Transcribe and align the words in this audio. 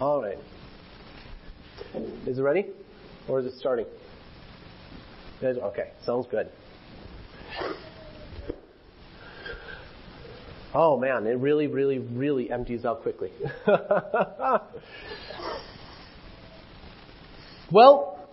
All 0.00 0.22
right. 0.22 0.38
Is 2.26 2.38
it 2.38 2.42
ready? 2.42 2.66
Or 3.28 3.38
is 3.40 3.44
it 3.44 3.52
starting? 3.58 3.84
Okay, 5.42 5.90
sounds 6.06 6.26
good. 6.30 6.48
Oh 10.72 10.98
man, 10.98 11.26
it 11.26 11.36
really, 11.38 11.66
really, 11.66 11.98
really 11.98 12.50
empties 12.50 12.86
out 12.86 13.02
quickly. 13.02 13.30
well, 17.70 18.26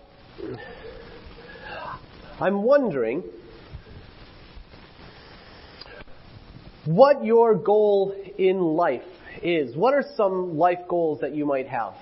I'm 2.40 2.62
wondering 2.62 3.24
what 6.86 7.22
your 7.24 7.54
goal 7.56 8.14
in 8.38 8.58
life 8.58 9.02
is. 9.42 9.76
What 9.76 9.94
are 9.94 10.04
some 10.16 10.56
life 10.56 10.80
goals 10.88 11.20
that 11.20 11.34
you 11.34 11.46
might 11.46 11.68
have? 11.68 11.94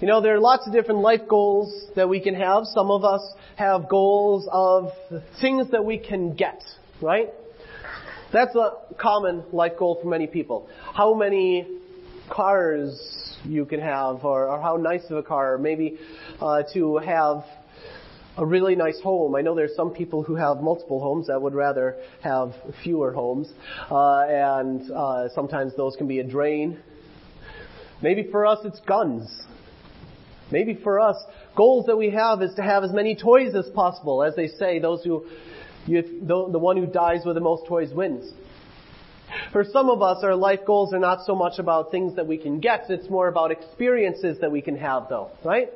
You 0.00 0.08
know, 0.08 0.20
there 0.20 0.34
are 0.34 0.40
lots 0.40 0.66
of 0.66 0.72
different 0.72 1.00
life 1.00 1.20
goals 1.28 1.84
that 1.94 2.08
we 2.08 2.20
can 2.20 2.34
have. 2.34 2.64
Some 2.64 2.90
of 2.90 3.04
us 3.04 3.22
have 3.56 3.88
goals 3.88 4.48
of 4.50 4.90
things 5.40 5.70
that 5.70 5.84
we 5.84 5.98
can 5.98 6.34
get, 6.34 6.60
right? 7.00 7.28
That's 8.32 8.54
a 8.56 8.72
common 8.98 9.44
life 9.52 9.72
goal 9.78 9.98
for 10.02 10.08
many 10.08 10.26
people. 10.26 10.68
How 10.94 11.14
many 11.14 11.68
cars 12.30 13.36
you 13.44 13.64
can 13.64 13.80
have, 13.80 14.24
or, 14.24 14.48
or 14.48 14.60
how 14.60 14.76
nice 14.76 15.02
of 15.10 15.18
a 15.18 15.22
car, 15.22 15.54
or 15.54 15.58
maybe 15.58 15.98
uh, 16.40 16.62
to 16.72 16.96
have 16.96 17.44
a 18.36 18.46
really 18.46 18.74
nice 18.74 19.00
home. 19.00 19.34
I 19.34 19.42
know 19.42 19.54
there's 19.54 19.76
some 19.76 19.90
people 19.90 20.22
who 20.22 20.36
have 20.36 20.58
multiple 20.58 21.00
homes 21.00 21.26
that 21.26 21.40
would 21.40 21.54
rather 21.54 21.96
have 22.22 22.52
fewer 22.82 23.12
homes, 23.12 23.52
uh, 23.90 24.20
and 24.20 24.90
uh, 24.90 25.28
sometimes 25.34 25.76
those 25.76 25.96
can 25.96 26.08
be 26.08 26.20
a 26.20 26.24
drain. 26.24 26.78
Maybe 28.02 28.28
for 28.30 28.46
us 28.46 28.58
it's 28.64 28.80
guns. 28.80 29.28
Maybe 30.50 30.78
for 30.82 31.00
us, 31.00 31.16
goals 31.56 31.86
that 31.86 31.96
we 31.96 32.10
have 32.10 32.42
is 32.42 32.54
to 32.56 32.62
have 32.62 32.84
as 32.84 32.92
many 32.92 33.16
toys 33.16 33.54
as 33.54 33.68
possible. 33.74 34.22
As 34.22 34.36
they 34.36 34.48
say, 34.48 34.78
those 34.78 35.02
who, 35.02 35.24
you, 35.86 36.02
the, 36.02 36.48
the 36.52 36.58
one 36.58 36.76
who 36.76 36.86
dies 36.86 37.22
with 37.24 37.36
the 37.36 37.40
most 37.40 37.66
toys 37.66 37.90
wins. 37.94 38.30
For 39.50 39.64
some 39.64 39.88
of 39.88 40.02
us, 40.02 40.18
our 40.22 40.36
life 40.36 40.60
goals 40.66 40.92
are 40.92 40.98
not 40.98 41.24
so 41.24 41.34
much 41.34 41.58
about 41.58 41.90
things 41.90 42.16
that 42.16 42.26
we 42.26 42.36
can 42.36 42.60
get, 42.60 42.84
it's 42.90 43.08
more 43.08 43.28
about 43.28 43.50
experiences 43.50 44.38
that 44.40 44.52
we 44.52 44.60
can 44.60 44.76
have 44.76 45.08
though, 45.08 45.30
right? 45.42 45.70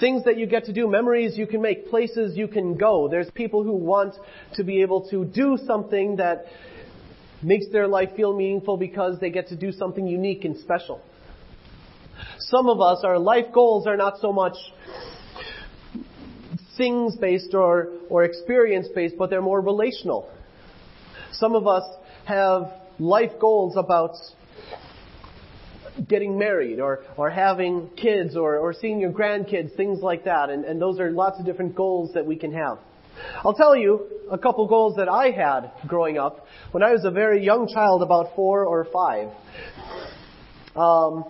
Things 0.00 0.24
that 0.24 0.36
you 0.36 0.46
get 0.46 0.64
to 0.66 0.72
do, 0.72 0.88
memories 0.88 1.36
you 1.36 1.46
can 1.46 1.62
make, 1.62 1.88
places 1.88 2.36
you 2.36 2.48
can 2.48 2.76
go. 2.76 3.08
There's 3.08 3.30
people 3.30 3.62
who 3.62 3.72
want 3.72 4.14
to 4.54 4.64
be 4.64 4.82
able 4.82 5.08
to 5.10 5.24
do 5.24 5.58
something 5.66 6.16
that 6.16 6.46
makes 7.42 7.66
their 7.70 7.86
life 7.86 8.10
feel 8.16 8.36
meaningful 8.36 8.76
because 8.76 9.18
they 9.20 9.30
get 9.30 9.48
to 9.48 9.56
do 9.56 9.72
something 9.72 10.06
unique 10.06 10.44
and 10.44 10.56
special. 10.58 11.00
Some 12.38 12.68
of 12.68 12.80
us, 12.80 13.00
our 13.04 13.18
life 13.18 13.46
goals 13.52 13.86
are 13.86 13.96
not 13.96 14.18
so 14.20 14.32
much 14.32 14.56
things 16.76 17.16
based 17.16 17.54
or, 17.54 17.88
or 18.08 18.24
experience 18.24 18.88
based, 18.94 19.16
but 19.18 19.30
they're 19.30 19.42
more 19.42 19.60
relational. 19.60 20.30
Some 21.32 21.54
of 21.54 21.66
us 21.66 21.84
have 22.24 22.72
life 22.98 23.32
goals 23.40 23.76
about 23.76 24.14
getting 26.08 26.38
married 26.38 26.80
or, 26.80 27.04
or 27.16 27.30
having 27.30 27.90
kids 27.96 28.36
or, 28.36 28.58
or 28.58 28.72
seeing 28.72 29.00
your 29.00 29.12
grandkids, 29.12 29.74
things 29.76 30.00
like 30.00 30.24
that. 30.24 30.50
And, 30.50 30.64
and 30.64 30.80
those 30.80 31.00
are 31.00 31.10
lots 31.10 31.38
of 31.38 31.46
different 31.46 31.74
goals 31.74 32.12
that 32.14 32.24
we 32.24 32.36
can 32.36 32.52
have. 32.52 32.78
I'll 33.44 33.54
tell 33.54 33.76
you 33.76 34.06
a 34.30 34.38
couple 34.38 34.66
goals 34.66 34.96
that 34.96 35.08
I 35.08 35.30
had 35.30 35.70
growing 35.86 36.18
up 36.18 36.46
when 36.72 36.82
I 36.82 36.92
was 36.92 37.04
a 37.04 37.10
very 37.10 37.44
young 37.44 37.68
child, 37.68 38.02
about 38.02 38.34
four 38.36 38.64
or 38.64 38.86
five. 38.92 39.28
Um, 40.74 41.24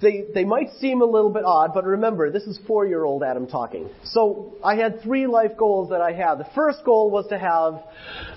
they, 0.00 0.24
they 0.32 0.44
might 0.44 0.70
seem 0.80 1.02
a 1.02 1.04
little 1.04 1.30
bit 1.30 1.44
odd, 1.44 1.72
but 1.74 1.84
remember, 1.84 2.30
this 2.30 2.44
is 2.44 2.58
four 2.66 2.86
year 2.86 3.04
old 3.04 3.22
Adam 3.22 3.46
talking. 3.46 3.90
So 4.04 4.56
I 4.64 4.76
had 4.76 5.02
three 5.02 5.26
life 5.26 5.52
goals 5.58 5.90
that 5.90 6.00
I 6.00 6.12
had. 6.12 6.36
The 6.36 6.48
first 6.54 6.84
goal 6.84 7.10
was 7.10 7.26
to 7.28 7.38
have 7.38 7.82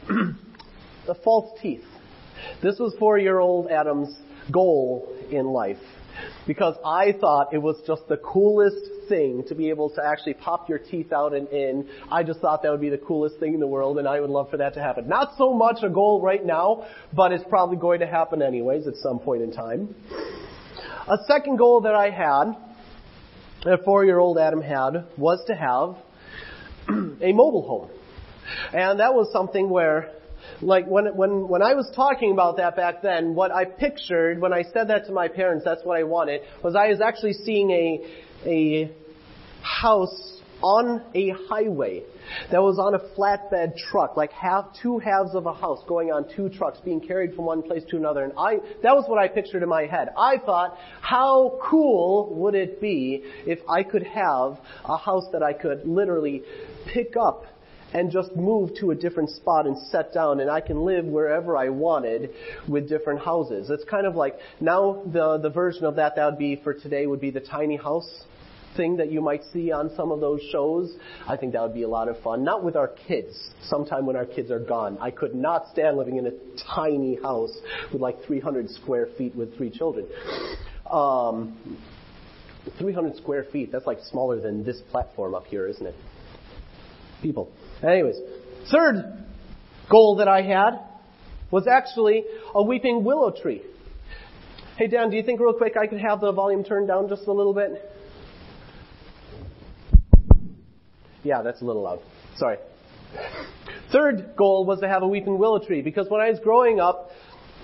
the 1.08 1.16
false 1.24 1.58
teeth. 1.62 1.86
This 2.62 2.78
was 2.80 2.94
four 3.00 3.18
year 3.18 3.40
old 3.40 3.72
Adam's 3.72 4.14
goal 4.52 5.13
in 5.31 5.46
life. 5.46 5.78
Because 6.47 6.75
I 6.84 7.13
thought 7.19 7.53
it 7.53 7.59
was 7.59 7.78
just 7.85 8.08
the 8.08 8.18
coolest 8.18 9.09
thing 9.09 9.44
to 9.47 9.56
be 9.56 9.69
able 9.69 9.90
to 9.91 10.03
actually 10.03 10.34
pop 10.34 10.68
your 10.68 10.80
teeth 10.80 11.12
out 11.12 11.34
and 11.34 11.47
in. 11.50 11.88
I 12.09 12.24
just 12.24 12.40
thought 12.40 12.63
that 12.63 12.72
would 12.72 12.81
be 12.81 12.90
the 12.90 12.97
coolest 12.97 13.40
thing 13.40 13.53
in 13.53 13.59
the 13.59 13.68
world 13.68 14.00
and 14.00 14.08
I 14.08 14.19
would 14.19 14.30
love 14.30 14.50
for 14.50 14.58
that 14.58 14.74
to 14.75 14.81
happen. 14.81 15.08
Not 15.08 15.34
so 15.38 15.53
much 15.53 15.84
a 15.84 15.90
goal 15.90 16.22
right 16.22 16.44
now, 16.44 16.88
but 17.13 17.31
it's 17.31 17.44
probably 17.50 17.78
going 17.78 18.00
to 18.00 18.08
happen 18.08 18.41
anyways 18.41 18.88
at 18.88 18.96
some 18.96 19.19
point 19.19 19.44
in 19.44 19.52
time. 19.52 19.94
A 21.08 21.18
second 21.28 21.58
goal 21.58 21.81
that 21.81 21.96
I 21.96 22.09
had, 22.09 22.56
that 23.64 23.85
four-year-old 23.85 24.38
Adam 24.38 24.62
had, 24.62 25.06
was 25.18 25.44
to 25.47 25.56
have 25.56 25.96
a 27.22 27.31
mobile 27.31 27.66
home. 27.68 27.90
And 28.74 29.00
that 29.00 29.14
was 29.14 29.31
something 29.31 29.69
where, 29.69 30.12
like 30.62 30.85
when, 30.88 31.16
when, 31.16 31.47
when 31.47 31.62
I 31.62 31.74
was 31.74 31.91
talking 31.96 32.31
about 32.31 32.58
that 32.58 32.75
back 32.75 33.02
then, 33.02 33.35
what 33.35 33.52
I 33.52 33.66
pictured 33.66 34.40
when 34.40 34.53
I 34.53 34.63
said 34.63 34.90
that 34.90 35.06
to 35.08 35.12
my 35.12 35.28
parents, 35.28 35.63
that's 35.66 35.84
what 35.84 35.97
I 35.97 36.03
wanted, 36.03 36.41
was 36.63 36.75
I 36.75 36.90
was 36.90 37.02
actually 37.02 37.34
seeing 37.34 37.72
a, 37.72 38.50
a 38.50 38.91
house 39.62 40.38
on 40.62 41.03
a 41.13 41.30
highway 41.50 42.03
that 42.52 42.62
was 42.62 42.80
on 42.80 42.96
a 42.96 43.00
flatbed 43.16 43.75
truck, 43.78 44.18
like 44.18 44.31
half, 44.31 44.66
two 44.81 45.00
halves 45.00 45.35
of 45.35 45.46
a 45.46 45.53
house 45.53 45.84
going 45.88 46.12
on 46.12 46.25
two 46.35 46.50
trucks 46.50 46.79
being 46.84 47.00
carried 47.00 47.34
from 47.35 47.46
one 47.46 47.62
place 47.62 47.84
to 47.90 47.97
another. 47.97 48.24
And 48.24 48.34
I, 48.38 48.56
that 48.84 48.96
was 48.96 49.06
what 49.08 49.19
I 49.19 49.28
pictured 49.28 49.64
in 49.64 49.69
my 49.69 49.85
head. 49.85 50.09
I 50.18 50.38
thought, 50.38 50.78
how 51.02 51.59
cool 51.64 52.34
would 52.35 52.56
it 52.56 52.81
be 52.81 53.24
if 53.46 53.59
I 53.69 53.84
could 53.84 54.03
have 54.03 54.58
a 54.85 54.97
house 54.97 55.25
that 55.31 55.44
I 55.44 55.53
could 55.53 55.85
literally 55.85 56.44
pick 56.91 57.16
up 57.16 57.46
and 57.94 58.12
just 58.12 58.36
move 58.36 58.72
to 58.80 58.92
a 58.92 58.96
different 58.96 59.30
spot 59.30 59.66
and 59.66 59.78
set 59.88 60.14
down 60.14 60.40
and 60.40 60.50
I 60.50 60.62
can 60.62 60.84
live 60.84 61.06
wherever 61.06 61.56
I 61.58 61.70
wanted 61.70 62.31
with 62.68 62.90
different 62.90 63.22
houses. 63.22 63.70
It's 63.70 63.86
kind 63.86 64.06
of 64.06 64.16
like 64.16 64.36
now 64.59 65.03
the 65.06 65.38
the 65.38 65.50
version 65.50 65.86
of 65.86 65.96
that 65.96 66.16
that 66.16 66.26
would 66.26 66.40
be 66.40 66.56
for 66.58 66.74
today 66.74 67.08
would 67.08 67.22
be 67.22 67.31
the 67.31 67.40
tiny 67.40 67.78
house 67.78 68.26
thing 68.78 68.97
that 68.97 69.12
you 69.12 69.20
might 69.20 69.42
see 69.52 69.72
on 69.72 69.92
some 69.97 70.12
of 70.12 70.22
those 70.22 70.42
shows. 70.52 70.96
I 71.28 71.36
think 71.36 71.53
that 71.53 71.62
would 71.64 71.74
be 71.74 71.84
a 71.84 71.88
lot 71.88 72.08
of 72.08 72.22
fun. 72.22 72.44
Not 72.44 72.64
with 72.64 72.76
our 72.76 72.90
kids. 73.08 73.36
Sometime 73.64 74.06
when 74.06 74.16
our 74.16 74.26
kids 74.26 74.52
are 74.52 74.59
gone. 74.59 74.97
I 75.02 75.12
could 75.12 75.34
not 75.34 75.68
stand 75.72 75.97
living 75.97 76.18
in 76.18 76.28
a 76.28 76.31
tiny 76.76 77.18
house 77.22 77.58
with 77.92 78.02
like 78.02 78.24
300 78.26 78.70
square 78.70 79.08
feet 79.18 79.36
with 79.36 79.58
three 79.58 79.72
children. 79.72 80.08
Um, 80.90 81.78
300 82.78 83.16
square 83.18 83.46
feet, 83.52 83.72
that's 83.72 83.88
like 83.88 84.00
smaller 84.09 84.40
than 84.40 84.64
this 84.64 84.81
platform 84.92 85.34
up 85.36 85.46
here, 85.47 85.68
isn't 85.68 85.86
it? 85.86 85.96
People. 87.22 87.52
Anyways, 87.84 88.18
third 88.72 89.26
goal 89.90 90.18
that 90.18 90.28
I 90.28 90.42
had 90.42 90.80
was 91.52 91.68
actually 91.68 92.24
a 92.54 92.64
weeping 92.64 93.04
willow 93.04 93.32
tree. 93.32 93.62
Hey 94.78 94.88
Dan, 94.88 95.10
do 95.10 95.16
you 95.16 95.24
think 95.24 95.40
real 95.40 95.54
quick 95.54 95.76
I 95.78 95.88
could 95.88 96.00
have 96.00 96.22
the 96.22 96.32
volume 96.32 96.64
turned 96.64 96.88
down 96.88 97.10
just 97.10 97.28
a 97.28 97.32
little 97.32 97.54
bit? 97.54 97.72
Yeah, 101.24 101.42
that's 101.42 101.62
a 101.62 101.66
little 101.66 101.84
loud. 101.84 102.00
Sorry. 102.38 102.58
Third 103.92 104.36
goal 104.36 104.66
was 104.66 104.80
to 104.82 104.88
have 104.88 105.02
a 105.02 105.08
weeping 105.08 105.38
willow 105.38 105.59
tree 105.59 105.82
because 105.82 106.08
when 106.09 106.22
I 106.22 106.30
was 106.30 106.40
growing 106.40 106.80
up, 106.80 107.12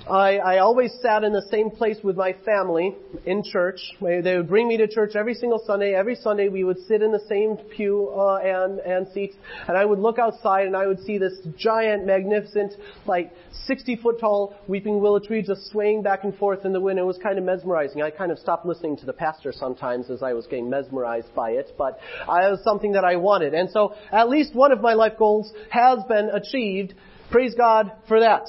I, 0.10 0.38
I 0.38 0.58
always 0.58 0.92
sat 1.02 1.24
in 1.24 1.32
the 1.32 1.46
same 1.50 1.70
place 1.70 1.98
with 2.04 2.18
my 2.18 2.34
family 2.46 2.94
in 3.26 3.42
church. 3.42 3.80
They 4.02 4.36
would 4.36 4.50
bring 4.50 4.68
me 4.68 4.76
to 4.78 4.88
church 4.88 5.16
every 5.16 5.34
single 5.34 5.64
Sunday. 5.66 5.96
Every 5.96 6.16
Sunday 6.16 6.50
we 6.50 6.66
would 6.66 6.80
sit 6.88 7.02
in 7.02 7.14
the 7.14 7.24
same 7.30 7.56
pew 7.74 8.10
uh, 8.14 8.38
and 8.38 8.80
and 8.80 9.08
seats, 9.14 9.36
and 9.66 9.78
I 9.78 9.86
would 9.86 10.00
look 10.00 10.20
outside 10.20 10.68
and 10.68 10.76
I 10.76 10.88
would 10.88 11.00
see 11.06 11.18
this 11.18 11.34
giant, 11.58 12.06
magnificent, 12.06 12.74
like 13.06 13.32
60 13.66 13.96
foot 13.98 14.20
tall 14.20 14.56
weeping 14.68 15.00
willow 15.00 15.20
tree 15.20 15.42
just 15.42 15.72
swaying 15.72 16.04
back 16.04 16.26
and 16.26 16.36
forth 16.36 16.66
in 16.66 16.74
the 16.74 16.82
wind. 16.82 17.00
It 17.00 17.04
was 17.04 17.18
kind 17.24 17.38
of 17.38 17.46
mesmerizing. 17.46 18.02
I 18.02 18.10
kind 18.10 18.32
of 18.32 18.40
stopped 18.40 18.66
listening 18.66 18.98
to 18.98 19.06
the 19.06 19.14
pastor 19.14 19.54
sometimes 19.54 20.10
as 20.10 20.22
I 20.22 20.34
was 20.34 20.48
getting 20.48 20.70
mesmerized 20.70 21.34
by 21.34 21.52
it, 21.52 21.72
but 21.78 21.98
it 22.22 22.52
was 22.52 22.62
something 22.66 22.92
that 22.94 23.06
I 23.06 23.16
wanted. 23.16 23.54
And 23.54 23.70
so 23.70 23.96
at 24.12 24.28
least 24.28 24.54
one 24.54 24.74
of 24.74 24.82
my 24.82 24.96
life 24.96 25.14
goals 25.18 25.54
has 25.70 26.00
been 26.10 26.30
achieved. 26.30 26.94
Praise 27.32 27.56
God 27.56 27.90
for 28.10 28.20
that. 28.20 28.44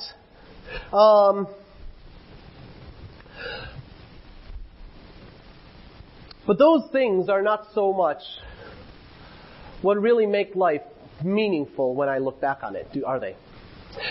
Um, 0.93 1.49
but 6.47 6.59
those 6.59 6.83
things 6.93 7.29
are 7.29 7.43
not 7.43 7.67
so 7.75 7.93
much 7.93 8.21
what 9.83 10.01
really 10.01 10.27
make 10.27 10.57
life 10.57 10.83
meaningful 11.23 11.95
when 11.95 12.09
I 12.09 12.19
look 12.19 12.41
back 12.41 12.63
on 12.63 12.77
it, 12.77 12.89
are 13.05 13.21
they? 13.21 13.37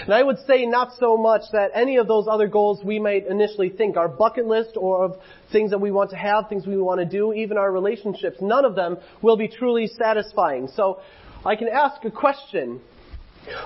And 0.06 0.14
I 0.14 0.24
would 0.24 0.38
say 0.48 0.66
not 0.66 0.94
so 1.00 1.18
much 1.18 1.42
that 1.52 1.72
any 1.74 1.98
of 1.98 2.08
those 2.08 2.26
other 2.30 2.48
goals 2.48 2.84
we 2.84 3.00
might 3.00 3.28
initially 3.28 3.70
think, 3.70 3.98
our 3.98 4.08
bucket 4.08 4.46
list 4.46 4.72
or 4.78 5.04
of 5.04 5.18
things 5.52 5.72
that 5.72 5.80
we 5.80 5.92
want 5.92 6.12
to 6.12 6.16
have, 6.16 6.48
things 6.48 6.66
we 6.66 6.78
want 6.78 7.00
to 7.00 7.06
do, 7.06 7.34
even 7.34 7.58
our 7.58 7.72
relationships, 7.72 8.38
none 8.42 8.66
of 8.66 8.76
them 8.76 8.98
will 9.22 9.36
be 9.36 9.48
truly 9.48 9.88
satisfying. 9.88 10.70
So 10.76 11.02
I 11.46 11.56
can 11.56 11.68
ask 11.68 12.04
a 12.06 12.12
question 12.12 12.82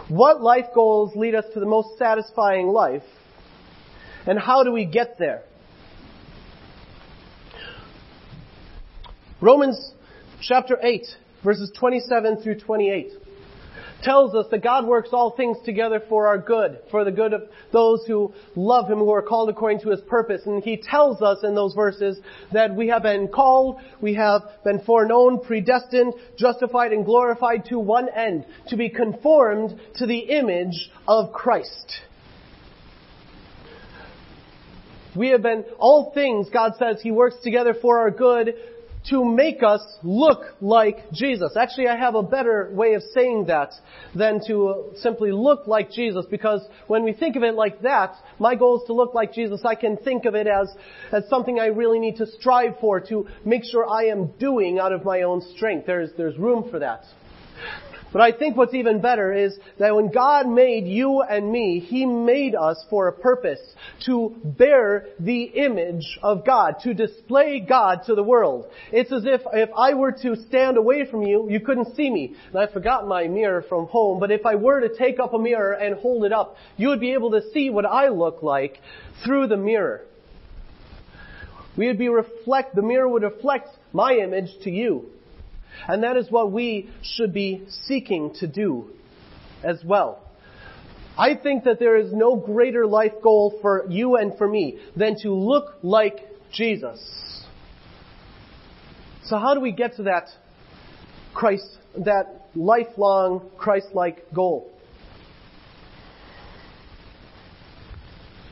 what 0.10 0.42
life 0.42 0.66
goals 0.74 1.16
lead 1.16 1.36
us 1.36 1.46
to 1.54 1.60
the 1.60 1.66
most 1.66 1.98
satisfying 1.98 2.68
life? 2.68 3.04
And 4.26 4.40
how 4.40 4.64
do 4.64 4.72
we 4.72 4.86
get 4.86 5.18
there? 5.18 5.44
Romans 9.40 9.94
chapter 10.42 10.78
8, 10.82 11.06
verses 11.44 11.72
27 11.78 12.38
through 12.42 12.60
28 12.60 13.12
tells 14.04 14.36
us 14.36 14.46
that 14.52 14.64
God 14.64 14.86
works 14.86 15.10
all 15.12 15.32
things 15.32 15.58
together 15.66 16.02
for 16.08 16.28
our 16.28 16.38
good, 16.38 16.80
for 16.92 17.04
the 17.04 17.12
good 17.12 17.34
of 17.34 17.44
those 17.72 18.06
who 18.08 18.34
love 18.56 18.90
Him, 18.90 19.00
who 19.00 19.12
are 19.12 19.22
called 19.22 19.50
according 19.50 19.82
to 19.82 19.90
His 19.90 20.02
purpose. 20.02 20.42
And 20.46 20.64
He 20.64 20.78
tells 20.78 21.22
us 21.22 21.40
in 21.44 21.56
those 21.56 21.74
verses 21.74 22.20
that 22.54 22.76
we 22.76 22.88
have 22.88 23.04
been 23.04 23.28
called, 23.28 23.80
we 24.02 24.16
have 24.16 24.42
been 24.64 24.82
foreknown, 24.82 25.44
predestined, 25.44 26.14
justified, 26.38 26.92
and 26.92 27.06
glorified 27.06 27.66
to 27.66 27.80
one 27.80 28.08
end, 28.10 28.46
to 28.68 28.78
be 28.78 28.90
conformed 28.90 29.80
to 29.96 30.06
the 30.06 30.20
image 30.20 30.90
of 31.08 31.34
Christ. 31.34 31.94
We 35.16 35.30
have 35.30 35.42
been, 35.42 35.66
all 35.80 36.12
things, 36.14 36.48
God 36.54 36.74
says, 36.78 37.02
He 37.02 37.10
works 37.10 37.38
together 37.44 37.74
for 37.82 37.98
our 38.00 38.12
good 38.12 38.54
to 39.10 39.24
make 39.24 39.64
us 39.64 39.82
look 40.04 40.56
like 40.62 41.12
Jesus. 41.12 41.56
Actually, 41.58 41.88
I 41.88 41.96
have 41.96 42.16
a 42.16 42.24
better 42.24 42.70
way 42.74 42.94
of 42.94 43.04
saying 43.14 43.46
that 43.48 43.72
than 44.16 44.42
to 44.48 44.92
simply 44.98 45.32
look 45.32 45.68
like 45.68 45.92
Jesus 45.92 46.26
because 46.30 46.62
when 46.88 47.04
we 47.04 47.14
think 47.14 47.36
of 47.36 47.44
it 47.44 47.56
like 47.56 47.82
that, 47.82 48.16
my 48.40 48.56
goal 48.56 48.82
is 48.82 48.88
to 48.88 48.94
look 48.94 49.14
like 49.14 49.34
Jesus. 49.34 49.62
I 49.64 49.76
can 49.76 49.98
think 49.98 50.26
of 50.26 50.36
it 50.36 50.48
as, 50.48 50.74
as 51.12 51.28
something 51.30 51.60
I 51.60 51.68
really 51.68 52.00
need 52.00 52.18
to 52.18 52.26
strive 52.26 52.80
for 52.80 53.00
to 53.02 53.28
make 53.46 53.64
sure 53.64 53.90
I 53.90 54.06
am 54.06 54.28
doing 54.40 54.80
out 54.80 54.92
of 54.92 55.06
my 55.06 55.22
own 55.22 55.42
strength. 55.56 55.86
There's, 55.88 56.10
there's 56.18 56.38
room 56.38 56.70
for 56.70 56.80
that. 56.80 57.04
But 58.14 58.22
I 58.22 58.32
think 58.32 58.56
what's 58.56 58.74
even 58.74 59.02
better 59.02 59.34
is 59.34 59.58
that 59.80 59.94
when 59.94 60.12
God 60.12 60.48
made 60.48 60.88
you 60.88 61.22
and 61.22 61.52
me, 61.52 61.80
He 61.80 62.06
made 62.06 62.56
us 62.56 62.84
for 62.90 63.08
a 63.08 63.14
purpose 63.14 63.60
to 64.06 64.36
bear 64.44 65.08
the 65.20 65.44
image 65.44 66.18
of 66.24 66.46
God, 66.46 66.76
to 66.84 66.94
display 66.94 67.60
God 67.60 68.04
to 68.06 68.16
the 68.16 68.24
world. 68.24 68.68
It's 68.92 69.12
as 69.12 69.26
if 69.26 69.42
if 69.54 69.70
I 69.76 69.94
were 69.94 70.14
to 70.24 70.36
stand 70.48 70.78
away 70.78 71.10
from 71.10 71.24
you, 71.24 71.50
you 71.50 71.60
couldn't 71.60 71.96
see 71.96 72.10
me. 72.10 72.36
And 72.52 72.60
I 72.60 72.72
forgot 72.72 73.08
my 73.08 73.28
mirror 73.28 73.64
from 73.68 73.88
home, 73.88 74.20
but 74.20 74.32
if 74.32 74.46
I 74.46 74.56
were 74.56 74.80
to 74.82 74.96
take 74.96 75.20
up 75.20 75.34
a 75.34 75.40
mirror 75.40 75.74
and 75.74 75.96
hold 75.96 76.24
it 76.24 76.32
up, 76.32 76.56
you 76.78 76.88
would 76.90 77.02
be 77.02 77.14
able 77.14 77.32
to 77.32 77.42
see 77.52 77.70
what 77.70 77.86
I 77.86 78.08
look 78.08 78.42
like 78.42 78.80
through 79.26 79.48
the 79.48 79.58
mirror. 79.58 80.06
We 81.76 81.88
would 81.88 82.00
be 82.00 82.10
reflect, 82.10 82.74
the 82.74 82.82
mirror 82.82 83.08
would 83.08 83.24
reflect 83.24 83.70
my 83.94 84.14
image 84.16 84.50
to 84.64 84.72
you. 84.72 85.12
And 85.88 86.04
that 86.04 86.18
is 86.18 86.32
what 86.32 86.52
we 86.52 86.90
should 87.02 87.34
be 87.34 87.66
seeking 87.84 88.34
to 88.40 88.48
do 88.48 88.90
as 89.64 89.84
well. 89.84 90.24
I 91.18 91.36
think 91.36 91.64
that 91.64 91.80
there 91.80 91.98
is 91.98 92.14
no 92.14 92.36
greater 92.36 92.86
life 92.86 93.14
goal 93.24 93.58
for 93.62 93.86
you 93.90 94.18
and 94.18 94.38
for 94.38 94.48
me 94.48 94.80
than 94.96 95.18
to 95.24 95.34
look 95.34 95.76
like 95.82 96.20
Jesus. 96.52 97.44
So 99.24 99.38
how 99.38 99.54
do 99.56 99.60
we 99.60 99.72
get 99.72 99.96
to 99.96 100.04
that 100.04 100.30
Christ, 101.34 101.78
that 101.98 102.48
lifelong 102.56 103.50
Christ-like 103.58 104.32
goal? 104.34 104.72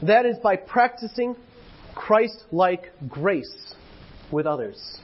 That 0.02 0.26
is 0.26 0.38
by 0.44 0.58
practicing 0.58 1.36
Christ-like 1.94 2.92
grace 3.08 3.74
with 4.32 4.46
others. 4.46 4.98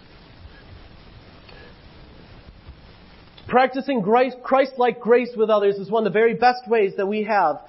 Practicing 3.51 4.01
Christ-like 4.01 5.01
grace 5.01 5.31
with 5.35 5.49
others 5.49 5.75
is 5.75 5.91
one 5.91 6.07
of 6.07 6.13
the 6.13 6.17
very 6.17 6.35
best 6.35 6.69
ways 6.69 6.93
that 6.95 7.05
we 7.05 7.23
have 7.25 7.59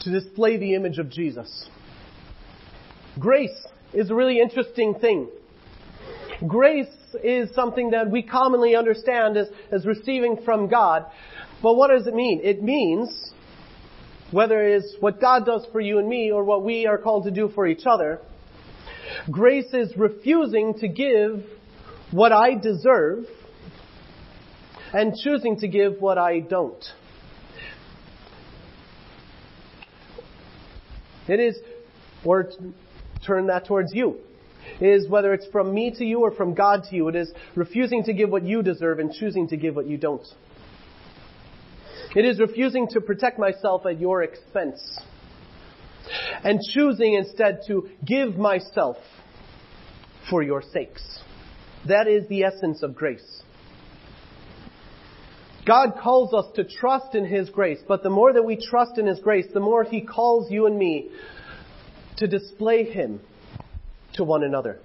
to 0.00 0.10
display 0.10 0.56
the 0.56 0.74
image 0.74 0.96
of 0.96 1.10
Jesus. 1.10 1.68
Grace 3.18 3.66
is 3.92 4.08
a 4.08 4.14
really 4.14 4.40
interesting 4.40 4.94
thing. 4.94 5.28
Grace 6.48 6.86
is 7.22 7.54
something 7.54 7.90
that 7.90 8.10
we 8.10 8.22
commonly 8.22 8.74
understand 8.74 9.36
as, 9.36 9.48
as 9.70 9.84
receiving 9.84 10.38
from 10.46 10.66
God. 10.66 11.04
But 11.62 11.74
what 11.74 11.90
does 11.90 12.06
it 12.06 12.14
mean? 12.14 12.40
It 12.42 12.62
means, 12.62 13.34
whether 14.30 14.66
it 14.66 14.76
is 14.76 14.96
what 15.00 15.20
God 15.20 15.44
does 15.44 15.66
for 15.72 15.80
you 15.82 15.98
and 15.98 16.08
me 16.08 16.32
or 16.32 16.42
what 16.42 16.64
we 16.64 16.86
are 16.86 16.96
called 16.96 17.24
to 17.24 17.30
do 17.30 17.50
for 17.54 17.66
each 17.66 17.84
other, 17.84 18.18
grace 19.30 19.74
is 19.74 19.94
refusing 19.94 20.72
to 20.78 20.88
give 20.88 21.44
what 22.12 22.32
I 22.32 22.54
deserve 22.54 23.26
and 24.92 25.14
choosing 25.16 25.58
to 25.60 25.68
give 25.68 26.00
what 26.00 26.18
I 26.18 26.40
don't. 26.40 26.84
It 31.28 31.40
is, 31.40 31.58
or 32.24 32.50
turn 33.26 33.46
that 33.46 33.66
towards 33.66 33.94
you. 33.94 34.18
It 34.80 34.86
is 34.86 35.08
whether 35.08 35.32
it's 35.32 35.46
from 35.48 35.72
me 35.72 35.92
to 35.96 36.04
you 36.04 36.20
or 36.20 36.32
from 36.32 36.54
God 36.54 36.84
to 36.90 36.96
you. 36.96 37.08
It 37.08 37.16
is 37.16 37.32
refusing 37.54 38.04
to 38.04 38.12
give 38.12 38.30
what 38.30 38.44
you 38.44 38.62
deserve 38.62 38.98
and 38.98 39.12
choosing 39.12 39.48
to 39.48 39.56
give 39.56 39.76
what 39.76 39.86
you 39.86 39.96
don't. 39.96 40.26
It 42.14 42.24
is 42.24 42.38
refusing 42.40 42.88
to 42.88 43.00
protect 43.00 43.38
myself 43.38 43.86
at 43.86 44.00
your 44.00 44.22
expense 44.22 45.00
and 46.44 46.60
choosing 46.72 47.14
instead 47.14 47.60
to 47.68 47.88
give 48.04 48.36
myself 48.36 48.96
for 50.28 50.42
your 50.42 50.62
sakes. 50.62 51.20
That 51.86 52.06
is 52.06 52.28
the 52.28 52.44
essence 52.44 52.82
of 52.82 52.94
grace. 52.94 53.42
God 55.64 55.94
calls 56.02 56.34
us 56.34 56.46
to 56.56 56.64
trust 56.64 57.14
in 57.14 57.24
His 57.24 57.48
grace, 57.50 57.78
but 57.86 58.02
the 58.02 58.10
more 58.10 58.32
that 58.32 58.44
we 58.44 58.56
trust 58.56 58.98
in 58.98 59.06
His 59.06 59.20
grace, 59.20 59.46
the 59.52 59.60
more 59.60 59.84
He 59.84 60.00
calls 60.00 60.50
you 60.50 60.66
and 60.66 60.76
me 60.76 61.10
to 62.16 62.26
display 62.26 62.84
Him 62.84 63.20
to 64.14 64.24
one 64.24 64.42
another. 64.42 64.80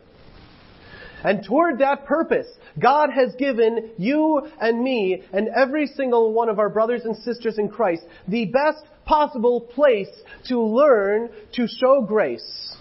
And 1.24 1.44
toward 1.44 1.80
that 1.80 2.06
purpose, 2.06 2.48
God 2.80 3.10
has 3.10 3.34
given 3.36 3.92
you 3.98 4.48
and 4.62 4.84
me 4.84 5.24
and 5.34 5.50
every 5.50 5.88
single 5.88 6.32
one 6.32 6.48
of 6.48 6.60
our 6.60 6.70
brothers 6.70 7.06
and 7.06 7.18
sisters 7.18 7.58
in 7.58 7.70
Christ 7.70 8.04
the 8.28 8.46
best 8.46 8.86
possible 9.06 9.62
place 9.62 10.10
to 10.48 10.62
learn 10.62 11.30
to 11.54 11.68
show 11.68 12.02
grace. 12.02 12.76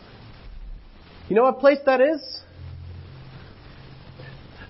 You 1.29 1.37
know 1.37 1.45
what 1.45 1.61
place 1.61 1.79
that 1.87 2.01
is? 2.01 2.41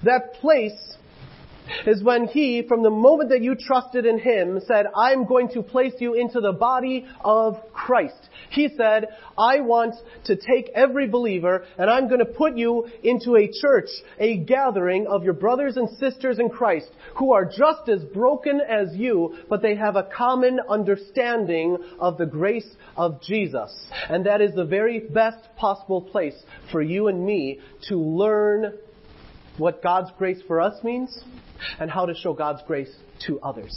That 0.05 0.35
place 0.35 0.96
is 1.87 2.03
when 2.03 2.27
he, 2.27 2.63
from 2.67 2.83
the 2.83 2.91
moment 2.91 3.31
that 3.31 3.43
you 3.43 3.55
trusted 3.55 4.07
in 4.07 4.19
him, 4.19 4.61
said, 4.67 4.87
I'm 4.95 5.25
going 5.25 5.49
to 5.51 5.63
place 5.63 5.95
you 5.99 6.15
into 6.15 6.41
the 6.41 6.53
body 6.53 7.07
of 7.21 7.57
Christ. 7.73 8.29
He 8.51 8.69
said, 8.77 9.09
I 9.39 9.61
want 9.61 9.95
to 10.25 10.37
take 10.37 10.71
every 10.75 11.09
believer 11.09 11.65
and 11.79 11.91
I'm 11.91 12.09
going 12.09 12.21
to 12.21 12.27
put 12.27 12.57
you 12.57 12.89
into 13.03 13.37
a 13.37 13.51
church, 13.61 13.89
a 14.19 14.39
gathering 14.39 15.07
of 15.07 15.25
your 15.25 15.35
brothers 15.35 15.77
and 15.77 15.89
sisters 15.99 16.39
in 16.39 16.49
Christ 16.49 16.91
who 17.17 17.33
are 17.33 17.45
just 17.45 17.89
as 17.89 18.03
broken 18.05 18.61
as 18.61 18.95
you, 18.95 19.39
but 19.49 19.63
they 19.63 19.77
have 19.77 19.97
a 19.97 20.09
common 20.17 20.61
understanding 20.69 21.79
of 21.99 22.19
the 22.19 22.27
grace 22.27 22.69
of 22.97 23.23
Jesus. 23.23 23.75
And 24.09 24.27
that 24.27 24.41
is 24.41 24.55
the 24.55 24.65
very 24.65 25.01
best 25.01 25.49
possible 25.57 26.03
place 26.03 26.37
for 26.71 26.83
you 26.83 27.09
and 27.09 27.25
me 27.25 27.61
to 27.89 27.97
learn 27.97 28.75
what 29.59 29.83
God's 29.83 30.11
grace 30.19 30.41
for 30.47 30.61
us 30.61 30.83
means 30.85 31.25
and 31.79 31.91
how 31.91 32.07
to 32.07 32.15
show 32.15 32.33
God's 32.33 32.63
grace 32.67 32.95
to 33.27 33.41
others. 33.41 33.77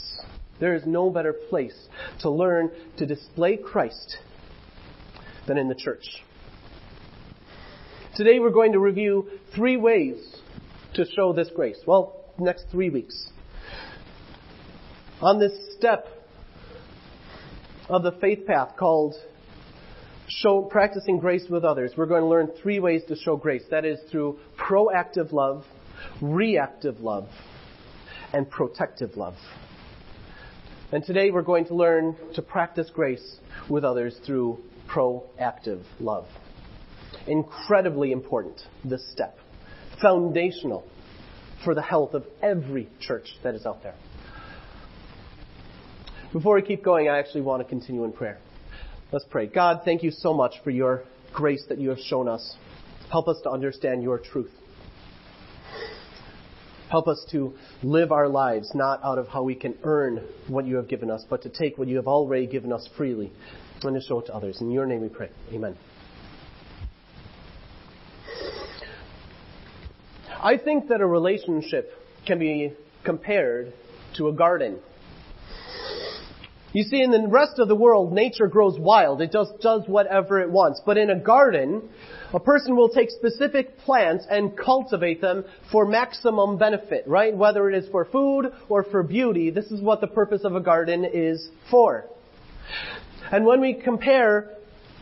There 0.58 0.74
is 0.74 0.82
no 0.86 1.10
better 1.10 1.32
place 1.32 1.76
to 2.20 2.30
learn 2.30 2.70
to 2.98 3.06
display 3.06 3.56
Christ 3.56 4.18
than 5.46 5.56
in 5.56 5.68
the 5.68 5.74
church. 5.74 6.04
Today 8.16 8.38
we're 8.38 8.50
going 8.50 8.72
to 8.72 8.78
review 8.78 9.28
three 9.54 9.76
ways 9.76 10.16
to 10.94 11.06
show 11.16 11.32
this 11.32 11.48
grace. 11.54 11.78
Well, 11.86 12.24
next 12.38 12.66
three 12.70 12.90
weeks. 12.90 13.30
On 15.22 15.38
this 15.38 15.52
step 15.76 16.06
of 17.88 18.02
the 18.02 18.12
faith 18.12 18.46
path 18.46 18.76
called 18.78 19.14
show, 20.28 20.62
practicing 20.62 21.18
grace 21.18 21.44
with 21.48 21.64
others, 21.64 21.92
we're 21.96 22.06
going 22.06 22.22
to 22.22 22.28
learn 22.28 22.50
three 22.62 22.80
ways 22.80 23.02
to 23.08 23.16
show 23.16 23.36
grace. 23.36 23.62
That 23.70 23.84
is 23.84 23.98
through 24.10 24.38
proactive 24.58 25.32
love, 25.32 25.64
reactive 26.20 27.00
love, 27.00 27.28
and 28.32 28.50
protective 28.50 29.16
love. 29.16 29.34
And 30.92 31.04
today 31.04 31.30
we're 31.30 31.42
going 31.42 31.66
to 31.66 31.74
learn 31.74 32.16
to 32.34 32.42
practice 32.42 32.90
grace 32.92 33.36
with 33.68 33.84
others 33.84 34.18
through 34.26 34.58
proactive 34.88 35.84
love. 36.00 36.26
Incredibly 37.26 38.12
important, 38.12 38.60
this 38.84 39.08
step. 39.12 39.36
Foundational 40.02 40.84
for 41.64 41.74
the 41.74 41.82
health 41.82 42.14
of 42.14 42.24
every 42.42 42.88
church 43.00 43.28
that 43.42 43.54
is 43.54 43.66
out 43.66 43.82
there. 43.82 43.94
Before 46.32 46.54
we 46.54 46.62
keep 46.62 46.82
going, 46.82 47.08
I 47.08 47.18
actually 47.18 47.42
want 47.42 47.62
to 47.62 47.68
continue 47.68 48.04
in 48.04 48.12
prayer. 48.12 48.38
Let's 49.12 49.26
pray. 49.28 49.46
God, 49.46 49.82
thank 49.84 50.02
you 50.02 50.10
so 50.10 50.32
much 50.32 50.54
for 50.62 50.70
your 50.70 51.04
grace 51.32 51.64
that 51.68 51.78
you 51.78 51.90
have 51.90 51.98
shown 51.98 52.28
us. 52.28 52.56
Help 53.10 53.28
us 53.28 53.40
to 53.42 53.50
understand 53.50 54.02
your 54.02 54.18
truth. 54.18 54.52
Help 56.90 57.06
us 57.06 57.24
to 57.30 57.54
live 57.82 58.10
our 58.10 58.28
lives 58.28 58.72
not 58.74 59.00
out 59.04 59.18
of 59.18 59.28
how 59.28 59.44
we 59.44 59.54
can 59.54 59.74
earn 59.84 60.26
what 60.48 60.66
you 60.66 60.76
have 60.76 60.88
given 60.88 61.10
us, 61.10 61.24
but 61.30 61.42
to 61.42 61.48
take 61.48 61.78
what 61.78 61.86
you 61.86 61.96
have 61.96 62.08
already 62.08 62.46
given 62.46 62.72
us 62.72 62.88
freely 62.96 63.32
and 63.82 63.94
to 63.94 64.00
show 64.00 64.18
it 64.20 64.26
to 64.26 64.34
others. 64.34 64.60
In 64.60 64.70
your 64.72 64.86
name 64.86 65.00
we 65.00 65.08
pray. 65.08 65.30
Amen. 65.52 65.76
I 70.42 70.56
think 70.56 70.88
that 70.88 71.00
a 71.00 71.06
relationship 71.06 71.92
can 72.26 72.38
be 72.38 72.72
compared 73.04 73.72
to 74.16 74.28
a 74.28 74.32
garden. 74.32 74.80
You 76.72 76.84
see, 76.84 77.02
in 77.02 77.10
the 77.10 77.26
rest 77.26 77.58
of 77.58 77.66
the 77.66 77.74
world, 77.74 78.12
nature 78.12 78.46
grows 78.46 78.78
wild. 78.78 79.20
It 79.20 79.32
just 79.32 79.58
does 79.60 79.82
whatever 79.86 80.40
it 80.40 80.50
wants. 80.50 80.80
But 80.86 80.98
in 80.98 81.10
a 81.10 81.18
garden, 81.18 81.88
a 82.32 82.38
person 82.38 82.76
will 82.76 82.88
take 82.88 83.10
specific 83.10 83.76
plants 83.78 84.24
and 84.30 84.56
cultivate 84.56 85.20
them 85.20 85.44
for 85.72 85.84
maximum 85.84 86.58
benefit, 86.58 87.04
right? 87.08 87.36
Whether 87.36 87.68
it 87.70 87.76
is 87.76 87.90
for 87.90 88.04
food 88.04 88.52
or 88.68 88.84
for 88.84 89.02
beauty, 89.02 89.50
this 89.50 89.66
is 89.72 89.80
what 89.80 90.00
the 90.00 90.06
purpose 90.06 90.42
of 90.44 90.54
a 90.54 90.60
garden 90.60 91.04
is 91.04 91.48
for. 91.70 92.06
And 93.32 93.44
when 93.44 93.60
we 93.60 93.74
compare 93.74 94.50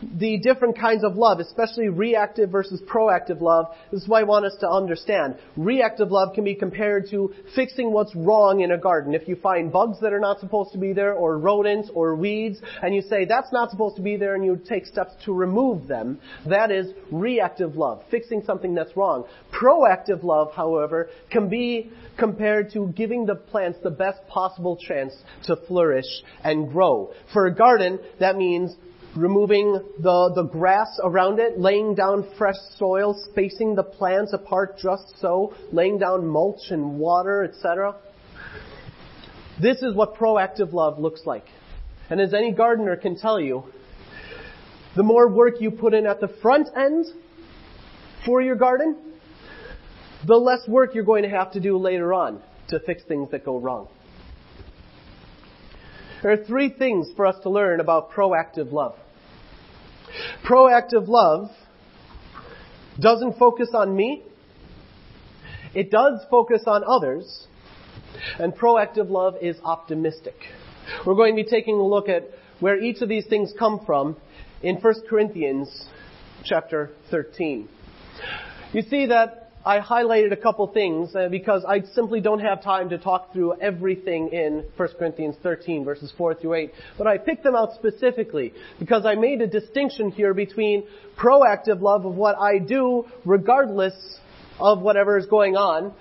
the 0.01 0.37
different 0.39 0.77
kinds 0.77 1.03
of 1.03 1.15
love, 1.15 1.39
especially 1.39 1.89
reactive 1.89 2.49
versus 2.49 2.81
proactive 2.81 3.41
love, 3.41 3.67
this 3.91 4.03
is 4.03 4.07
why 4.07 4.21
I 4.21 4.23
want 4.23 4.45
us 4.45 4.55
to 4.61 4.69
understand. 4.69 5.35
Reactive 5.57 6.11
love 6.11 6.33
can 6.33 6.43
be 6.43 6.55
compared 6.55 7.09
to 7.11 7.33
fixing 7.55 7.91
what's 7.91 8.15
wrong 8.15 8.61
in 8.61 8.71
a 8.71 8.77
garden. 8.77 9.13
If 9.13 9.27
you 9.27 9.35
find 9.35 9.71
bugs 9.71 9.97
that 10.01 10.13
are 10.13 10.19
not 10.19 10.39
supposed 10.39 10.71
to 10.73 10.77
be 10.77 10.93
there, 10.93 11.13
or 11.13 11.37
rodents, 11.37 11.89
or 11.93 12.15
weeds, 12.15 12.59
and 12.81 12.95
you 12.95 13.01
say 13.01 13.25
that's 13.25 13.51
not 13.51 13.71
supposed 13.71 13.95
to 13.97 14.01
be 14.01 14.17
there, 14.17 14.35
and 14.35 14.45
you 14.45 14.59
take 14.67 14.85
steps 14.85 15.13
to 15.25 15.33
remove 15.33 15.87
them, 15.87 16.19
that 16.47 16.71
is 16.71 16.87
reactive 17.11 17.75
love, 17.75 18.03
fixing 18.09 18.43
something 18.45 18.73
that's 18.73 18.95
wrong. 18.95 19.25
Proactive 19.53 20.23
love, 20.23 20.53
however, 20.55 21.09
can 21.31 21.49
be 21.49 21.91
compared 22.17 22.71
to 22.73 22.87
giving 22.95 23.25
the 23.25 23.35
plants 23.35 23.79
the 23.83 23.89
best 23.89 24.19
possible 24.27 24.77
chance 24.77 25.13
to 25.45 25.55
flourish 25.67 26.05
and 26.43 26.71
grow. 26.71 27.11
For 27.33 27.47
a 27.47 27.55
garden, 27.55 27.99
that 28.19 28.35
means 28.35 28.75
removing 29.15 29.73
the, 29.99 30.31
the 30.35 30.43
grass 30.43 30.99
around 31.03 31.39
it, 31.39 31.59
laying 31.59 31.95
down 31.95 32.29
fresh 32.37 32.57
soil, 32.77 33.19
spacing 33.31 33.75
the 33.75 33.83
plants 33.83 34.33
apart 34.33 34.77
just 34.77 35.19
so, 35.19 35.53
laying 35.71 35.97
down 35.97 36.27
mulch 36.27 36.69
and 36.69 36.99
water, 36.99 37.43
etc. 37.43 37.95
This 39.61 39.81
is 39.81 39.95
what 39.95 40.15
proactive 40.15 40.73
love 40.73 40.99
looks 40.99 41.21
like. 41.25 41.45
And 42.09 42.21
as 42.21 42.33
any 42.33 42.51
gardener 42.51 42.95
can 42.95 43.17
tell 43.17 43.39
you, 43.39 43.65
the 44.95 45.03
more 45.03 45.27
work 45.27 45.55
you 45.59 45.71
put 45.71 45.93
in 45.93 46.05
at 46.05 46.19
the 46.19 46.29
front 46.41 46.69
end 46.75 47.05
for 48.25 48.41
your 48.41 48.55
garden, 48.55 48.97
the 50.25 50.35
less 50.35 50.67
work 50.67 50.95
you're 50.95 51.03
going 51.03 51.23
to 51.23 51.29
have 51.29 51.51
to 51.51 51.59
do 51.59 51.77
later 51.77 52.13
on 52.13 52.41
to 52.69 52.79
fix 52.79 53.03
things 53.03 53.29
that 53.31 53.45
go 53.45 53.59
wrong. 53.59 53.87
There 56.21 56.31
are 56.31 56.43
three 56.45 56.69
things 56.69 57.07
for 57.15 57.25
us 57.25 57.35
to 57.43 57.49
learn 57.49 57.79
about 57.79 58.11
proactive 58.11 58.73
love. 58.73 58.95
Proactive 60.45 61.07
love 61.07 61.49
doesn't 62.99 63.37
focus 63.37 63.69
on 63.73 63.95
me. 63.95 64.23
It 65.73 65.91
does 65.91 66.25
focus 66.29 66.63
on 66.67 66.83
others. 66.85 67.47
And 68.37 68.53
proactive 68.53 69.09
love 69.09 69.35
is 69.41 69.57
optimistic. 69.63 70.35
We're 71.05 71.15
going 71.15 71.35
to 71.37 71.43
be 71.43 71.49
taking 71.49 71.75
a 71.75 71.85
look 71.85 72.09
at 72.09 72.23
where 72.59 72.77
each 72.77 73.01
of 73.01 73.07
these 73.07 73.25
things 73.27 73.53
come 73.57 73.81
from 73.85 74.17
in 74.61 74.75
1 74.75 74.93
Corinthians 75.09 75.85
chapter 76.43 76.91
13. 77.11 77.69
You 78.73 78.81
see 78.81 79.05
that 79.05 79.48
I 79.65 79.79
highlighted 79.79 80.31
a 80.31 80.37
couple 80.37 80.65
things 80.67 81.13
uh, 81.13 81.27
because 81.27 81.65
I 81.67 81.81
simply 81.93 82.21
don't 82.21 82.39
have 82.39 82.63
time 82.63 82.89
to 82.89 82.97
talk 82.97 83.33
through 83.33 83.59
everything 83.59 84.29
in 84.29 84.63
1 84.77 84.89
Corinthians 84.97 85.35
13 85.43 85.83
verses 85.83 86.13
4 86.17 86.35
through 86.35 86.53
8. 86.53 86.71
But 86.97 87.07
I 87.07 87.17
picked 87.17 87.43
them 87.43 87.55
out 87.55 87.73
specifically 87.75 88.53
because 88.79 89.05
I 89.05 89.15
made 89.15 89.41
a 89.41 89.47
distinction 89.47 90.11
here 90.11 90.33
between 90.33 90.87
proactive 91.17 91.81
love 91.81 92.05
of 92.05 92.15
what 92.15 92.37
I 92.37 92.59
do 92.59 93.05
regardless 93.25 93.93
of 94.61 94.79
whatever 94.79 95.17
is 95.17 95.25
going 95.25 95.57
on 95.57 95.93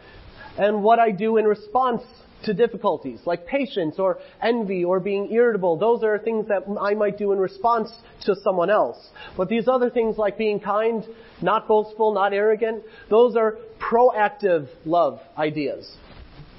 and 0.56 0.84
what 0.84 1.00
I 1.00 1.10
do 1.10 1.36
in 1.36 1.44
response 1.44 2.02
to 2.44 2.54
difficulties, 2.54 3.20
like 3.24 3.46
patience 3.46 3.98
or 3.98 4.18
envy 4.42 4.84
or 4.84 5.00
being 5.00 5.32
irritable. 5.32 5.76
Those 5.76 6.02
are 6.02 6.18
things 6.18 6.46
that 6.48 6.62
I 6.80 6.94
might 6.94 7.18
do 7.18 7.32
in 7.32 7.38
response 7.38 7.90
to 8.22 8.34
someone 8.42 8.70
else. 8.70 8.96
But 9.36 9.48
these 9.48 9.68
other 9.68 9.90
things 9.90 10.16
like 10.16 10.38
being 10.38 10.60
kind, 10.60 11.04
not 11.42 11.66
boastful, 11.66 12.14
not 12.14 12.32
arrogant, 12.32 12.84
those 13.10 13.36
are 13.36 13.56
proactive 13.80 14.68
love 14.84 15.20
ideas. 15.36 15.90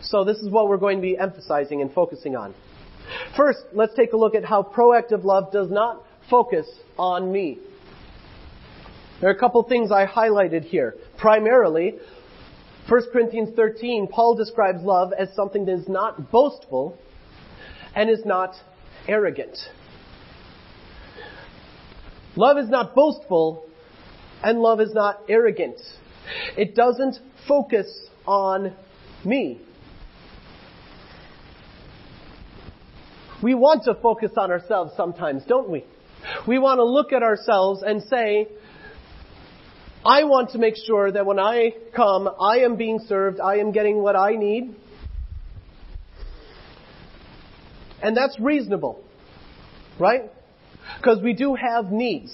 So 0.02 0.24
this 0.24 0.38
is 0.38 0.50
what 0.50 0.68
we're 0.68 0.78
going 0.78 0.98
to 0.98 1.02
be 1.02 1.18
emphasizing 1.18 1.82
and 1.82 1.92
focusing 1.94 2.36
on. 2.36 2.54
First, 3.36 3.60
let's 3.74 3.94
take 3.96 4.14
a 4.14 4.18
look 4.18 4.36
at 4.36 4.46
how 4.46 4.64
proactive 4.64 5.24
love 5.24 5.52
does 5.52 5.70
not 5.70 6.04
focus 6.30 6.68
on 6.98 7.32
me. 7.32 7.60
There 9.20 9.30
are 9.30 9.34
a 9.34 9.40
couple 9.40 9.62
things 9.64 9.92
I 9.92 10.06
highlighted 10.06 10.64
here. 10.64 10.96
Primarily, 11.18 11.96
1 12.90 13.02
Corinthians 13.14 13.50
13, 13.56 14.08
Paul 14.08 14.34
describes 14.36 14.82
love 14.82 15.14
as 15.14 15.30
something 15.36 15.66
that 15.66 15.74
is 15.74 15.88
not 15.88 16.32
boastful 16.32 16.98
and 17.96 18.10
is 18.10 18.26
not 18.26 18.56
arrogant. 19.08 19.56
Love 22.36 22.58
is 22.58 22.68
not 22.68 22.96
boastful 22.96 23.64
and 24.44 24.60
love 24.60 24.82
is 24.82 24.92
not 24.94 25.22
arrogant. 25.30 25.80
It 26.58 26.76
doesn't 26.76 27.20
focus 27.48 27.86
on 28.26 28.74
me. 29.24 29.62
We 33.44 33.54
want 33.54 33.84
to 33.84 33.94
focus 33.94 34.32
on 34.36 34.50
ourselves 34.50 34.94
sometimes, 34.98 35.44
don't 35.48 35.70
we? 35.70 35.86
We 36.48 36.58
want 36.58 36.80
to 36.80 36.86
look 36.86 37.14
at 37.14 37.22
ourselves 37.22 37.84
and 37.86 38.02
say, 38.04 38.48
I 40.06 40.24
want 40.24 40.52
to 40.52 40.58
make 40.58 40.76
sure 40.78 41.12
that 41.12 41.26
when 41.26 41.40
I 41.40 41.74
come, 41.94 42.30
I 42.40 42.60
am 42.60 42.78
being 42.78 43.00
served, 43.08 43.40
I 43.42 43.58
am 43.58 43.72
getting 43.72 44.02
what 44.02 44.16
I 44.16 44.36
need. 44.36 44.74
And 48.02 48.16
that's 48.16 48.40
reasonable. 48.40 49.04
Right? 50.00 50.32
Because 50.98 51.22
we 51.22 51.34
do 51.34 51.56
have 51.56 51.92
needs. 51.92 52.34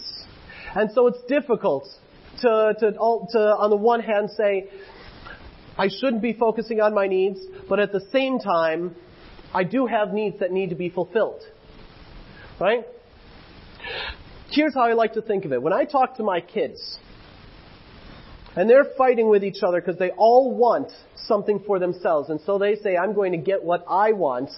And 0.75 0.91
so 0.91 1.07
it's 1.07 1.23
difficult 1.27 1.87
to, 2.41 2.75
to, 2.79 2.91
to, 2.91 3.39
on 3.39 3.69
the 3.71 3.75
one 3.75 4.01
hand, 4.01 4.29
say, 4.37 4.69
I 5.77 5.89
shouldn't 5.89 6.21
be 6.21 6.33
focusing 6.33 6.81
on 6.81 6.93
my 6.93 7.07
needs, 7.07 7.39
but 7.67 7.79
at 7.79 7.91
the 7.91 8.01
same 8.11 8.39
time, 8.39 8.95
I 9.53 9.63
do 9.63 9.87
have 9.87 10.13
needs 10.13 10.39
that 10.39 10.51
need 10.51 10.69
to 10.69 10.75
be 10.75 10.89
fulfilled. 10.89 11.41
Right? 12.59 12.85
Here's 14.51 14.75
how 14.75 14.83
I 14.83 14.93
like 14.93 15.13
to 15.13 15.21
think 15.21 15.45
of 15.45 15.51
it. 15.51 15.61
When 15.61 15.73
I 15.73 15.85
talk 15.85 16.17
to 16.17 16.23
my 16.23 16.41
kids, 16.41 16.99
and 18.55 18.69
they're 18.69 18.87
fighting 18.97 19.29
with 19.29 19.43
each 19.43 19.63
other 19.67 19.81
because 19.81 19.97
they 19.97 20.11
all 20.11 20.55
want 20.55 20.91
something 21.25 21.61
for 21.65 21.79
themselves. 21.79 22.29
And 22.29 22.39
so 22.45 22.57
they 22.57 22.75
say, 22.75 22.95
I'm 22.95 23.13
going 23.13 23.33
to 23.33 23.37
get 23.37 23.63
what 23.63 23.85
I 23.89 24.13
want, 24.13 24.49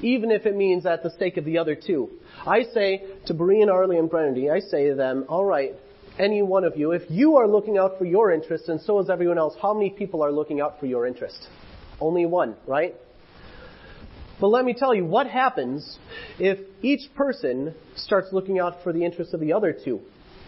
even 0.00 0.30
if 0.30 0.46
it 0.46 0.54
means 0.54 0.86
at 0.86 1.02
the 1.02 1.10
stake 1.10 1.36
of 1.36 1.44
the 1.44 1.58
other 1.58 1.74
two. 1.74 2.10
I 2.46 2.62
say 2.72 3.02
to 3.26 3.34
Berean, 3.34 3.68
Arlie, 3.68 3.98
and 3.98 4.08
Brennan, 4.08 4.50
I 4.50 4.60
say 4.60 4.88
to 4.88 4.94
them, 4.94 5.26
all 5.28 5.44
right, 5.44 5.74
any 6.18 6.42
one 6.42 6.64
of 6.64 6.76
you, 6.76 6.92
if 6.92 7.02
you 7.08 7.36
are 7.36 7.48
looking 7.48 7.78
out 7.78 7.98
for 7.98 8.04
your 8.04 8.30
interest 8.30 8.68
and 8.68 8.80
so 8.80 9.00
is 9.00 9.08
everyone 9.10 9.38
else, 9.38 9.54
how 9.60 9.74
many 9.74 9.90
people 9.90 10.22
are 10.22 10.32
looking 10.32 10.60
out 10.60 10.78
for 10.78 10.86
your 10.86 11.06
interest? 11.06 11.48
Only 12.00 12.26
one, 12.26 12.56
right? 12.66 12.94
But 14.40 14.48
let 14.48 14.64
me 14.64 14.74
tell 14.74 14.94
you, 14.94 15.04
what 15.04 15.28
happens 15.28 15.98
if 16.38 16.58
each 16.82 17.14
person 17.14 17.74
starts 17.96 18.28
looking 18.32 18.58
out 18.58 18.82
for 18.82 18.92
the 18.92 19.04
interests 19.04 19.34
of 19.34 19.40
the 19.40 19.52
other 19.52 19.72
two? 19.72 20.00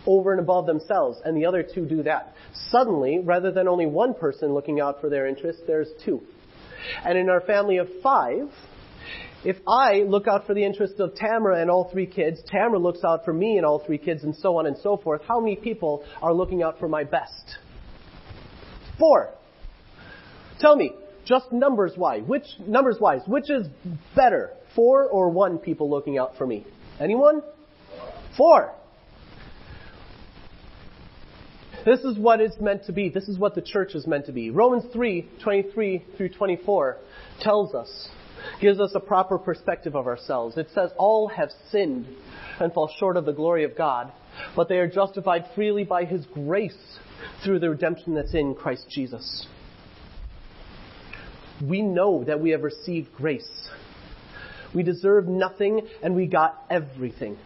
Over 0.07 0.33
and 0.33 0.41
above 0.41 0.67
themselves, 0.67 1.19
and 1.25 1.37
the 1.37 1.47
other 1.47 1.63
two 1.63 1.87
do 1.87 2.03
that. 2.03 2.35
Suddenly, 2.71 3.21
rather 3.23 3.51
than 3.51 3.69
only 3.69 3.87
one 3.87 4.15
person 4.15 4.53
looking 4.53 4.81
out 4.81 5.01
for 5.01 5.09
their 5.09 5.27
interests, 5.27 5.63
there's 5.67 5.89
two. 6.05 6.23
And 7.05 7.17
in 7.17 7.29
our 7.29 7.41
family 7.41 7.79
of 7.79 7.89
five, 8.03 8.49
if 9.45 9.57
I 9.69 10.05
look 10.07 10.27
out 10.27 10.47
for 10.47 10.55
the 10.55 10.65
interests 10.65 11.01
of 11.01 11.15
Tamara 11.15 11.61
and 11.61 11.71
all 11.71 11.91
three 11.91 12.07
kids, 12.07 12.41
Tamara 12.47 12.79
looks 12.79 13.05
out 13.05 13.25
for 13.25 13.33
me 13.33 13.57
and 13.57 13.67
all 13.67 13.85
three 13.85 13.99
kids, 13.99 14.25
and 14.25 14.35
so 14.37 14.57
on 14.59 14.67
and 14.67 14.77
so 14.79 14.97
forth, 14.97 15.23
how 15.29 15.41
many 15.41 15.57
people 15.57 16.05
are 16.23 16.33
looking 16.33 16.63
out 16.63 16.79
for 16.79 16.89
my 16.89 17.05
best? 17.05 17.59
Four. 18.99 19.35
Tell 20.61 20.77
me, 20.77 20.93
just 21.25 21.53
numbers 21.53 21.93
wise, 21.97 22.23
which 22.27 22.47
numbers 22.67 22.97
wise, 23.01 23.21
which 23.27 23.51
is 23.51 23.67
better, 24.15 24.51
four 24.75 25.05
or 25.09 25.31
one 25.31 25.59
people 25.59 25.91
looking 25.91 26.19
out 26.19 26.37
for 26.37 26.47
me? 26.47 26.67
Anyone? 27.01 27.43
Four. 28.37 28.73
This 31.85 32.01
is 32.01 32.19
what 32.19 32.41
it's 32.41 32.59
meant 32.61 32.87
to 32.87 32.93
be. 32.93 33.11
This 33.11 33.29
is 33.29 33.39
what 33.39 33.55
the 33.55 33.61
church 33.61 33.95
is 33.95 34.07
meant 34.07 34.27
to 34.27 34.33
be. 34.33 34.51
Romans 34.51 34.85
3, 34.93 35.29
23 35.43 36.05
through 36.17 36.31
24 36.31 36.97
tells 37.41 37.75
us, 37.75 38.09
gives 38.61 38.81
us 38.81 38.93
a 38.95 39.01
proper 39.01 39.39
perspective 39.39 39.95
of 39.95 40.07
ourselves. 40.07 40.57
It 40.57 40.69
says, 40.75 40.91
all 40.97 41.29
have 41.29 41.51
sinned 41.71 42.07
and 42.59 42.73
fall 42.73 42.91
short 42.99 43.17
of 43.17 43.27
the 43.27 43.33
glory 43.33 43.65
of 43.65 43.77
God, 43.77 44.13
but 44.57 44.69
they 44.69 44.79
are 44.79 44.89
justified 44.89 45.45
freely 45.55 45.85
by 45.85 46.05
His 46.05 46.25
grace 46.27 46.99
through 47.45 47.59
the 47.59 47.71
redemption 47.71 48.15
that's 48.15 48.35
in 48.35 48.55
Christ 48.55 48.87
Jesus. 48.89 49.47
We 51.63 51.83
know 51.83 52.25
that 52.25 52.41
we 52.41 52.51
have 52.51 52.63
received 52.63 53.13
grace. 53.15 53.69
We 54.75 54.83
deserve 54.83 55.29
nothing 55.29 55.83
and 56.03 56.17
we 56.17 56.27
got 56.27 56.65
everything. 56.71 57.39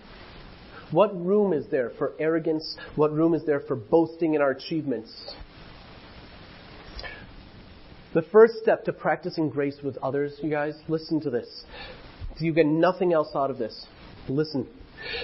What 0.90 1.14
room 1.24 1.52
is 1.52 1.66
there 1.70 1.92
for 1.98 2.14
arrogance? 2.18 2.76
What 2.96 3.12
room 3.12 3.34
is 3.34 3.44
there 3.44 3.60
for 3.60 3.76
boasting 3.76 4.34
in 4.34 4.40
our 4.40 4.50
achievements? 4.50 5.12
The 8.14 8.22
first 8.22 8.54
step 8.62 8.84
to 8.86 8.92
practicing 8.92 9.50
grace 9.50 9.78
with 9.82 9.98
others, 9.98 10.38
you 10.42 10.50
guys, 10.50 10.74
listen 10.88 11.20
to 11.20 11.30
this. 11.30 11.64
You 12.38 12.54
get 12.54 12.66
nothing 12.66 13.12
else 13.12 13.28
out 13.34 13.50
of 13.50 13.58
this. 13.58 13.86
Listen. 14.28 14.66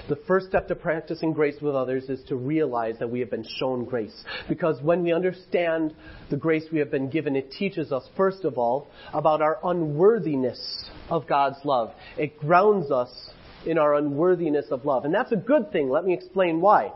The 0.09 0.17
first 0.29 0.49
step 0.49 0.69
to 0.69 0.75
practicing 0.75 1.33
grace 1.33 1.57
with 1.61 1.75
others 1.75 2.05
is 2.05 2.23
to 2.29 2.37
realize 2.37 2.97
that 2.99 3.11
we 3.11 3.21
have 3.21 3.31
been 3.31 3.47
shown 3.59 3.85
grace. 3.85 4.25
Because 4.49 4.81
when 4.83 5.03
we 5.03 5.13
understand 5.13 5.95
the 6.31 6.37
grace 6.37 6.65
we 6.71 6.79
have 6.79 6.91
been 6.91 7.11
given, 7.11 7.37
it 7.37 7.51
teaches 7.51 7.91
us, 7.91 8.05
first 8.17 8.45
of 8.45 8.59
all, 8.59 8.89
about 9.13 9.41
our 9.41 9.59
unworthiness 9.65 10.89
of 11.09 11.27
God's 11.27 11.59
love. 11.65 11.93
It 12.19 12.39
grounds 12.39 12.91
us 12.91 13.31
in 13.67 13.79
our 13.79 13.95
unworthiness 13.95 14.67
of 14.71 14.85
love. 14.85 15.05
And 15.05 15.15
that's 15.15 15.33
a 15.33 15.37
good 15.37 15.73
thing. 15.73 15.89
Let 15.89 16.05
me 16.05 16.15
explain 16.15 16.61
why. 16.61 16.93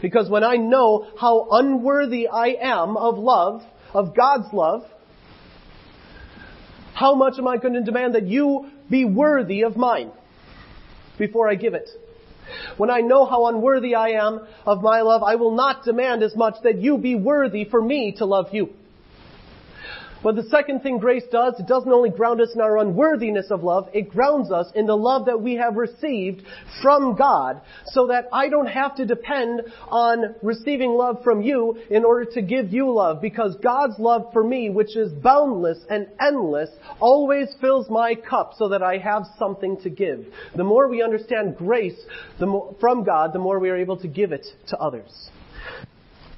Because 0.00 0.28
when 0.28 0.44
I 0.44 0.56
know 0.56 1.06
how 1.18 1.48
unworthy 1.50 2.28
I 2.28 2.56
am 2.60 2.96
of 2.96 3.18
love, 3.18 3.62
of 3.92 4.16
God's 4.16 4.52
love, 4.52 4.82
how 6.94 7.14
much 7.14 7.34
am 7.38 7.46
I 7.46 7.58
going 7.58 7.74
to 7.74 7.82
demand 7.82 8.14
that 8.14 8.26
you 8.26 8.70
be 8.90 9.04
worthy 9.04 9.62
of 9.62 9.76
mine 9.76 10.10
before 11.18 11.48
I 11.48 11.54
give 11.54 11.74
it? 11.74 11.88
When 12.76 12.90
I 12.90 13.00
know 13.00 13.26
how 13.26 13.46
unworthy 13.46 13.94
I 13.94 14.10
am 14.10 14.46
of 14.64 14.82
my 14.82 15.00
love, 15.02 15.22
I 15.22 15.34
will 15.34 15.54
not 15.54 15.84
demand 15.84 16.22
as 16.22 16.34
much 16.36 16.54
that 16.62 16.80
you 16.80 16.96
be 16.96 17.14
worthy 17.14 17.64
for 17.64 17.82
me 17.82 18.14
to 18.18 18.24
love 18.24 18.46
you. 18.52 18.70
But 20.26 20.34
the 20.34 20.42
second 20.50 20.80
thing 20.80 20.98
grace 20.98 21.22
does, 21.30 21.54
it 21.60 21.68
doesn't 21.68 21.92
only 21.92 22.10
ground 22.10 22.40
us 22.40 22.52
in 22.52 22.60
our 22.60 22.78
unworthiness 22.78 23.52
of 23.52 23.62
love, 23.62 23.88
it 23.92 24.08
grounds 24.08 24.50
us 24.50 24.66
in 24.74 24.86
the 24.86 24.96
love 24.96 25.26
that 25.26 25.40
we 25.40 25.54
have 25.54 25.76
received 25.76 26.42
from 26.82 27.14
God 27.14 27.60
so 27.92 28.08
that 28.08 28.26
I 28.32 28.48
don't 28.48 28.66
have 28.66 28.96
to 28.96 29.06
depend 29.06 29.62
on 29.86 30.34
receiving 30.42 30.94
love 30.94 31.22
from 31.22 31.42
you 31.42 31.78
in 31.90 32.04
order 32.04 32.28
to 32.32 32.42
give 32.42 32.72
you 32.72 32.92
love 32.92 33.22
because 33.22 33.54
God's 33.62 34.00
love 34.00 34.32
for 34.32 34.42
me, 34.42 34.68
which 34.68 34.96
is 34.96 35.12
boundless 35.12 35.78
and 35.88 36.08
endless, 36.20 36.70
always 36.98 37.46
fills 37.60 37.88
my 37.88 38.16
cup 38.16 38.54
so 38.58 38.70
that 38.70 38.82
I 38.82 38.98
have 38.98 39.26
something 39.38 39.80
to 39.82 39.90
give. 39.90 40.26
The 40.56 40.64
more 40.64 40.88
we 40.88 41.04
understand 41.04 41.56
grace 41.56 42.00
more, 42.40 42.74
from 42.80 43.04
God, 43.04 43.32
the 43.32 43.38
more 43.38 43.60
we 43.60 43.70
are 43.70 43.76
able 43.76 43.98
to 43.98 44.08
give 44.08 44.32
it 44.32 44.44
to 44.70 44.76
others. 44.78 45.30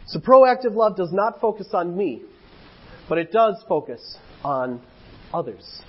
So 0.08 0.20
proactive 0.20 0.74
love 0.74 0.94
does 0.94 1.10
not 1.10 1.40
focus 1.40 1.68
on 1.72 1.96
me 1.96 2.24
but 3.08 3.18
it 3.18 3.32
does 3.32 3.62
focus 3.68 4.16
on 4.44 4.80
others. 5.32 5.80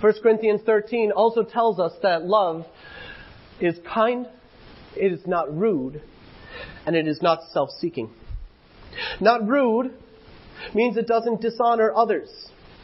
1 0.00 0.12
Corinthians 0.22 0.60
13 0.66 1.10
also 1.10 1.42
tells 1.42 1.80
us 1.80 1.92
that 2.02 2.24
love 2.24 2.66
is 3.60 3.78
kind, 3.92 4.26
it 4.94 5.12
is 5.12 5.26
not 5.26 5.56
rude, 5.56 6.02
and 6.86 6.94
it 6.94 7.08
is 7.08 7.22
not 7.22 7.40
self-seeking. 7.52 8.10
Not 9.20 9.46
rude 9.48 9.92
means 10.74 10.96
it 10.96 11.06
doesn't 11.06 11.40
dishonor 11.40 11.92
others, 11.94 12.28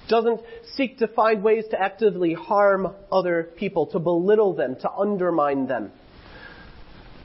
doesn't 0.08 0.40
seek 0.74 0.98
to 0.98 1.08
find 1.08 1.42
ways 1.42 1.64
to 1.70 1.80
actively 1.80 2.32
harm 2.32 2.94
other 3.10 3.50
people, 3.56 3.86
to 3.88 3.98
belittle 3.98 4.54
them, 4.54 4.76
to 4.76 4.90
undermine 4.90 5.66
them. 5.66 5.92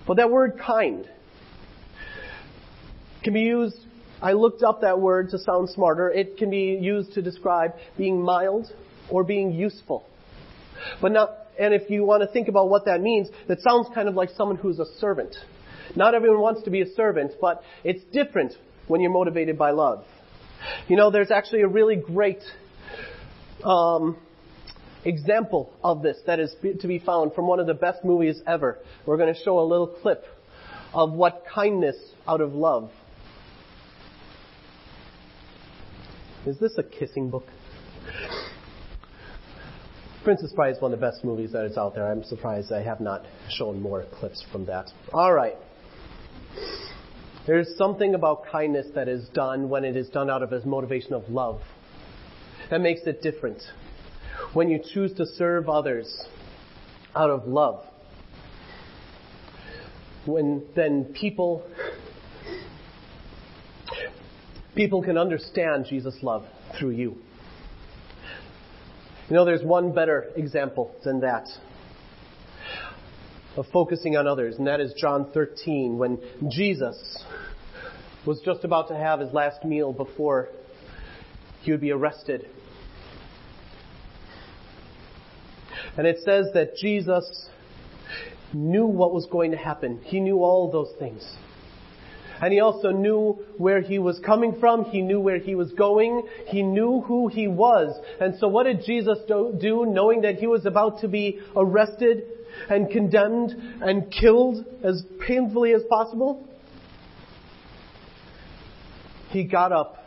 But 0.05 0.17
that 0.17 0.29
word 0.29 0.59
kind 0.59 1.09
can 3.23 3.33
be 3.33 3.41
used 3.41 3.86
I 4.21 4.33
looked 4.33 4.63
up 4.63 4.81
that 4.81 4.99
word 4.99 5.29
to 5.29 5.39
sound 5.39 5.69
smarter. 5.69 6.09
It 6.09 6.37
can 6.37 6.49
be 6.49 6.77
used 6.81 7.13
to 7.13 7.21
describe 7.21 7.73
being 7.97 8.21
mild 8.21 8.71
or 9.09 9.23
being 9.23 9.51
useful. 9.51 10.05
But 11.01 11.11
not, 11.11 11.29
and 11.59 11.73
if 11.73 11.89
you 11.89 12.03
want 12.03 12.23
to 12.23 12.27
think 12.27 12.47
about 12.47 12.69
what 12.69 12.85
that 12.85 13.01
means, 13.01 13.29
that 13.47 13.61
sounds 13.61 13.87
kind 13.93 14.07
of 14.07 14.15
like 14.15 14.29
someone 14.35 14.57
who's 14.57 14.79
a 14.79 14.85
servant. 14.99 15.35
Not 15.95 16.15
everyone 16.15 16.41
wants 16.41 16.63
to 16.63 16.69
be 16.69 16.81
a 16.81 16.93
servant, 16.95 17.33
but 17.39 17.61
it's 17.83 18.03
different 18.11 18.53
when 18.87 19.01
you're 19.01 19.11
motivated 19.11 19.57
by 19.57 19.71
love. 19.71 20.03
You 20.87 20.97
know, 20.97 21.11
there's 21.11 21.31
actually 21.31 21.61
a 21.61 21.67
really 21.67 21.95
great 21.95 22.41
um, 23.63 24.17
example 25.05 25.71
of 25.83 26.01
this 26.01 26.17
that 26.25 26.39
is 26.39 26.55
to 26.81 26.87
be 26.87 26.99
found 26.99 27.33
from 27.33 27.47
one 27.47 27.59
of 27.59 27.67
the 27.67 27.73
best 27.73 28.03
movies 28.03 28.41
ever. 28.47 28.79
We're 29.05 29.17
going 29.17 29.33
to 29.33 29.39
show 29.43 29.59
a 29.59 29.65
little 29.65 29.87
clip 29.87 30.25
of 30.93 31.13
what 31.13 31.43
kindness 31.53 31.95
out 32.27 32.41
of 32.41 32.53
love 32.53 32.89
Is 36.47 36.57
this 36.59 36.77
a 36.77 36.83
kissing 36.83 37.29
book? 37.29 37.43
Princess 40.23 40.53
Bride 40.53 40.75
is 40.77 40.81
one 40.81 40.93
of 40.93 40.99
the 40.99 41.05
best 41.05 41.25
movies 41.25 41.51
that 41.51 41.65
is 41.65 41.77
out 41.77 41.93
there. 41.93 42.09
I'm 42.09 42.23
surprised 42.23 42.71
I 42.71 42.81
have 42.81 43.01
not 43.01 43.25
shown 43.49 43.81
more 43.81 44.05
clips 44.13 44.45
from 44.49 44.65
that. 44.67 44.89
All 45.11 45.33
right. 45.33 45.57
There's 47.45 47.75
something 47.77 48.15
about 48.15 48.45
kindness 48.49 48.87
that 48.95 49.09
is 49.09 49.27
done 49.33 49.67
when 49.67 49.83
it 49.83 49.97
is 49.97 50.07
done 50.07 50.29
out 50.29 50.41
of 50.41 50.53
a 50.53 50.65
motivation 50.65 51.11
of 51.11 51.27
love. 51.27 51.59
That 52.69 52.79
makes 52.79 53.01
it 53.05 53.21
different. 53.21 53.61
When 54.53 54.69
you 54.69 54.79
choose 54.93 55.13
to 55.15 55.25
serve 55.25 55.67
others 55.67 56.25
out 57.13 57.29
of 57.29 57.45
love, 57.45 57.83
when 60.25 60.65
then 60.77 61.13
people 61.13 61.69
People 64.77 65.01
can 65.01 65.17
understand 65.17 65.87
Jesus' 65.89 66.15
love 66.21 66.45
through 66.77 66.91
you. 66.91 67.17
You 69.27 69.35
know, 69.35 69.43
there's 69.43 69.63
one 69.63 69.91
better 69.91 70.31
example 70.35 70.95
than 71.03 71.21
that 71.21 71.47
of 73.57 73.65
focusing 73.73 74.15
on 74.15 74.27
others, 74.27 74.55
and 74.57 74.67
that 74.67 74.79
is 74.79 74.93
John 74.95 75.31
13, 75.33 75.97
when 75.97 76.19
Jesus 76.51 77.23
was 78.23 78.39
just 78.45 78.63
about 78.63 78.89
to 78.89 78.95
have 78.95 79.19
his 79.19 79.33
last 79.33 79.65
meal 79.65 79.93
before 79.93 80.49
he 81.61 81.71
would 81.71 81.81
be 81.81 81.91
arrested. 81.91 82.47
And 85.97 86.05
it 86.05 86.19
says 86.23 86.45
that 86.53 86.75
Jesus 86.75 87.49
knew 88.53 88.85
what 88.85 89.11
was 89.11 89.25
going 89.25 89.51
to 89.51 89.57
happen. 89.57 90.01
He 90.03 90.19
knew 90.19 90.43
all 90.43 90.71
those 90.71 90.93
things. 90.99 91.27
And 92.41 92.53
he 92.53 92.59
also 92.59 92.91
knew 92.91 93.39
where 93.57 93.81
he 93.81 93.99
was 93.99 94.19
coming 94.19 94.59
from. 94.59 94.85
He 94.85 95.01
knew 95.01 95.19
where 95.19 95.39
he 95.39 95.55
was 95.55 95.71
going. 95.71 96.27
He 96.47 96.61
knew 96.61 97.01
who 97.01 97.27
he 97.27 97.47
was. 97.47 97.99
And 98.19 98.37
so 98.39 98.47
what 98.47 98.63
did 98.63 98.83
Jesus 98.85 99.17
do 99.27 99.85
knowing 99.87 100.21
that 100.21 100.35
he 100.35 100.47
was 100.47 100.65
about 100.65 101.01
to 101.01 101.07
be 101.07 101.39
arrested 101.55 102.23
and 102.69 102.89
condemned 102.89 103.51
and 103.81 104.11
killed 104.11 104.65
as 104.83 105.03
painfully 105.25 105.73
as 105.73 105.83
possible? 105.89 106.47
He 109.29 109.43
got 109.43 109.71
up, 109.71 109.97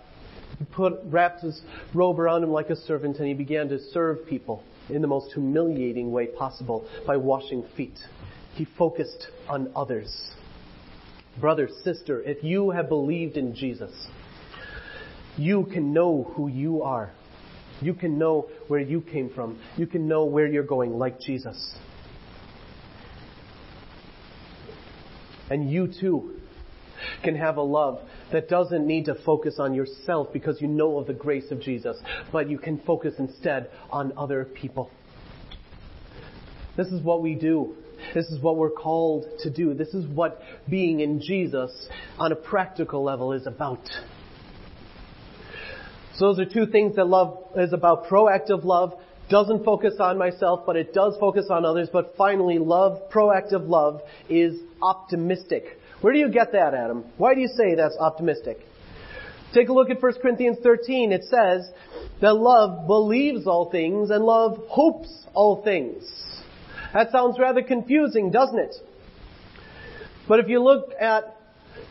he 0.59 0.65
put, 0.65 0.95
wrapped 1.05 1.43
his 1.43 1.61
robe 1.95 2.19
around 2.19 2.43
him 2.43 2.51
like 2.51 2.71
a 2.71 2.77
servant 2.77 3.19
and 3.19 3.27
he 3.27 3.35
began 3.35 3.69
to 3.69 3.79
serve 3.93 4.27
people 4.27 4.65
in 4.89 5.03
the 5.03 5.09
most 5.09 5.33
humiliating 5.33 6.11
way 6.11 6.27
possible 6.27 6.89
by 7.07 7.17
washing 7.17 7.65
feet. 7.77 7.99
He 8.55 8.67
focused 8.79 9.29
on 9.49 9.71
others. 9.77 10.33
Brother, 11.41 11.69
sister, 11.85 12.23
if 12.23 12.45
you 12.45 12.71
have 12.71 12.89
believed 12.89 13.37
in 13.37 13.55
Jesus, 13.55 13.91
you 15.37 15.65
can 15.73 15.93
know 15.95 16.31
who 16.35 16.49
you 16.49 16.83
are. 16.83 17.13
You 17.81 17.95
can 17.95 18.19
know 18.19 18.51
where 18.69 18.81
you 18.81 19.01
came 19.01 19.31
from. 19.31 19.59
You 19.77 19.87
can 19.87 20.07
know 20.07 20.27
where 20.27 20.47
you're 20.47 20.63
going 20.63 20.93
like 20.93 21.19
Jesus. 21.19 21.75
And 25.49 25.71
you 25.71 25.89
too 26.01 26.37
can 27.25 27.35
have 27.37 27.57
a 27.57 27.63
love 27.63 28.01
that 28.33 28.49
doesn't 28.49 28.87
need 28.87 29.07
to 29.07 29.15
focus 29.25 29.57
on 29.59 29.75
yourself 29.75 30.29
because 30.33 30.61
you 30.61 30.69
know 30.69 30.99
of 30.99 31.07
the 31.07 31.15
grace 31.15 31.51
of 31.51 31.61
Jesus, 31.61 31.97
but 32.31 32.51
you 32.51 32.59
can 32.59 32.79
focus 32.81 33.15
instead 33.19 33.71
on 33.91 34.13
other 34.17 34.45
people. 34.45 34.91
This 36.77 36.89
is 36.89 37.03
what 37.03 37.23
we 37.23 37.35
do 37.35 37.77
this 38.15 38.27
is 38.27 38.41
what 38.41 38.57
we're 38.57 38.71
called 38.71 39.27
to 39.41 39.51
do. 39.51 39.75
This 39.75 39.95
is 39.95 40.07
what 40.07 40.41
being 40.69 41.01
in 41.01 41.21
Jesus 41.21 41.71
on 42.19 42.33
a 42.33 42.37
practical 42.37 43.03
level 43.03 43.33
is 43.33 43.47
about. 43.47 43.85
So 46.15 46.33
those 46.33 46.41
are 46.41 46.45
two 46.45 46.67
things 46.67 46.97
that 46.97 47.07
love 47.07 47.39
is 47.57 47.73
about. 47.73 48.07
Proactive 48.07 48.65
love 48.65 48.93
doesn't 49.31 49.65
focus 49.65 49.95
on 50.01 50.19
myself, 50.19 50.65
but 50.67 50.77
it 50.77 50.93
does 50.93 51.17
focus 51.19 51.47
on 51.51 51.65
others. 51.65 51.89
But 51.91 52.15
finally, 52.19 52.59
love, 52.59 53.11
proactive 53.11 53.67
love 53.69 54.03
is 54.29 54.61
optimistic. 54.83 55.79
Where 56.01 56.13
do 56.13 56.19
you 56.19 56.31
get 56.31 56.53
that, 56.53 56.75
Adam? 56.75 57.05
Why 57.17 57.35
do 57.35 57.41
you 57.41 57.49
say 57.49 57.75
that's 57.75 57.97
optimistic? 57.99 58.59
Take 59.55 59.69
a 59.69 59.73
look 59.73 59.91
at 59.91 60.03
1 60.03 60.13
Corinthians 60.21 60.59
13. 60.63 61.13
It 61.13 61.25
says 61.25 61.71
that 62.21 62.35
love 62.35 62.87
believes 62.87 63.47
all 63.47 63.71
things 63.71 64.11
and 64.11 64.25
love 64.25 64.59
hopes 64.69 65.27
all 65.35 65.63
things. 65.63 66.05
That 66.93 67.13
sounds 67.13 67.39
rather 67.39 67.63
confusing, 67.63 68.31
doesn't 68.31 68.59
it? 68.59 68.75
But 70.27 70.41
if 70.41 70.49
you 70.49 70.63
look 70.63 70.91
at, 71.01 71.37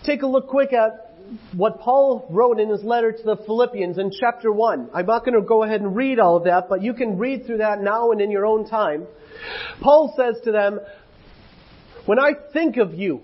take 0.04 0.22
a 0.24 0.28
look 0.28 0.48
quick 0.48 0.74
at 0.74 1.14
what 1.54 1.80
Paul 1.80 2.26
wrote 2.30 2.60
in 2.60 2.70
his 2.70 2.84
letter 2.84 3.12
to 3.12 3.24
the 3.24 3.38
Philippians 3.38 3.98
in 3.98 4.12
chapter 4.12 4.52
1. 4.52 4.90
I'm 4.94 5.06
not 5.06 5.24
going 5.24 5.40
to 5.40 5.46
go 5.46 5.64
ahead 5.64 5.82
and 5.82 5.96
read 5.96 6.20
all 6.20 6.38
of 6.38 6.46
that, 6.46 6.68
but 6.70 6.82
you 6.82 6.94
can 6.94 7.18
read 7.18 7.46
through 7.46 7.60
that 7.60 7.82
now 7.82 8.12
and 8.12 8.20
in 8.20 8.32
your 8.32 8.46
own 8.46 8.68
time. 8.68 9.06
Paul 9.82 10.14
says 10.18 10.36
to 10.44 10.52
them, 10.52 10.80
when 12.06 12.20
I 12.20 12.32
think 12.54 12.78
of 12.78 12.94
you, 12.94 13.24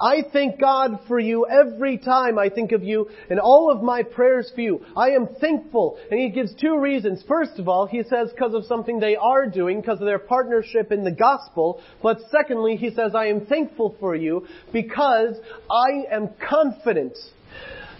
I 0.00 0.24
thank 0.32 0.60
God 0.60 1.00
for 1.08 1.18
you 1.18 1.46
every 1.46 1.98
time 1.98 2.38
I 2.38 2.48
think 2.48 2.72
of 2.72 2.82
you 2.82 3.08
and 3.28 3.40
all 3.40 3.70
of 3.70 3.82
my 3.82 4.02
prayers 4.02 4.50
for 4.54 4.60
you. 4.60 4.84
I 4.96 5.10
am 5.10 5.28
thankful. 5.40 5.98
And 6.10 6.20
he 6.20 6.30
gives 6.30 6.54
two 6.54 6.78
reasons. 6.78 7.22
First 7.26 7.58
of 7.58 7.68
all, 7.68 7.86
he 7.86 8.02
says 8.02 8.30
because 8.30 8.54
of 8.54 8.64
something 8.66 9.00
they 9.00 9.16
are 9.16 9.46
doing, 9.46 9.80
because 9.80 10.00
of 10.00 10.06
their 10.06 10.18
partnership 10.18 10.92
in 10.92 11.04
the 11.04 11.10
gospel. 11.10 11.82
But 12.02 12.18
secondly, 12.30 12.76
he 12.76 12.90
says, 12.90 13.14
I 13.14 13.26
am 13.26 13.46
thankful 13.46 13.96
for 14.00 14.14
you 14.14 14.46
because 14.72 15.36
I 15.70 16.04
am 16.10 16.30
confident 16.48 17.16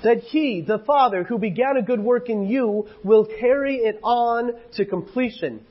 that 0.02 0.18
he, 0.18 0.62
the 0.66 0.78
Father, 0.86 1.24
who 1.24 1.38
began 1.38 1.76
a 1.76 1.82
good 1.82 2.00
work 2.00 2.30
in 2.30 2.48
you, 2.48 2.88
will 3.04 3.26
carry 3.26 3.76
it 3.76 3.98
on 4.02 4.52
to 4.76 4.84
completion 4.84 5.64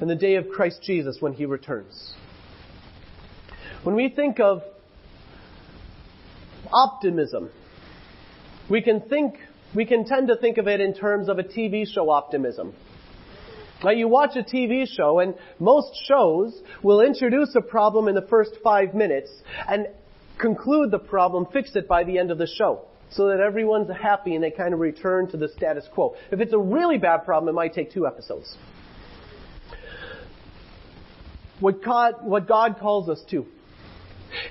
in 0.00 0.08
the 0.08 0.14
day 0.14 0.34
of 0.36 0.48
Christ 0.48 0.80
Jesus 0.82 1.16
when 1.20 1.32
he 1.32 1.46
returns. 1.46 2.14
When 3.82 3.94
we 3.94 4.08
think 4.08 4.40
of 4.40 4.62
optimism. 6.74 7.50
We 8.68 8.82
can 8.82 9.00
think, 9.02 9.38
we 9.74 9.86
can 9.86 10.04
tend 10.04 10.28
to 10.28 10.36
think 10.36 10.58
of 10.58 10.66
it 10.66 10.80
in 10.80 10.94
terms 10.94 11.28
of 11.28 11.38
a 11.38 11.42
TV 11.42 11.86
show 11.86 12.10
optimism. 12.10 12.74
Now 13.82 13.90
you 13.90 14.08
watch 14.08 14.36
a 14.36 14.42
TV 14.42 14.86
show 14.88 15.20
and 15.20 15.34
most 15.58 15.90
shows 16.08 16.58
will 16.82 17.00
introduce 17.00 17.54
a 17.54 17.60
problem 17.60 18.08
in 18.08 18.14
the 18.14 18.26
first 18.28 18.52
five 18.62 18.94
minutes 18.94 19.30
and 19.68 19.88
conclude 20.38 20.90
the 20.90 20.98
problem, 20.98 21.46
fix 21.52 21.76
it 21.76 21.86
by 21.86 22.04
the 22.04 22.18
end 22.18 22.30
of 22.30 22.38
the 22.38 22.46
show. 22.46 22.86
So 23.10 23.28
that 23.28 23.40
everyone's 23.40 23.90
happy 23.90 24.34
and 24.34 24.42
they 24.42 24.50
kind 24.50 24.74
of 24.74 24.80
return 24.80 25.28
to 25.30 25.36
the 25.36 25.48
status 25.48 25.86
quo. 25.92 26.16
If 26.32 26.40
it's 26.40 26.52
a 26.52 26.58
really 26.58 26.98
bad 26.98 27.24
problem, 27.24 27.50
it 27.50 27.56
might 27.56 27.74
take 27.74 27.92
two 27.92 28.06
episodes. 28.06 28.56
What 31.60 31.84
God, 31.84 32.14
what 32.22 32.48
God 32.48 32.78
calls 32.80 33.08
us 33.08 33.22
to 33.30 33.46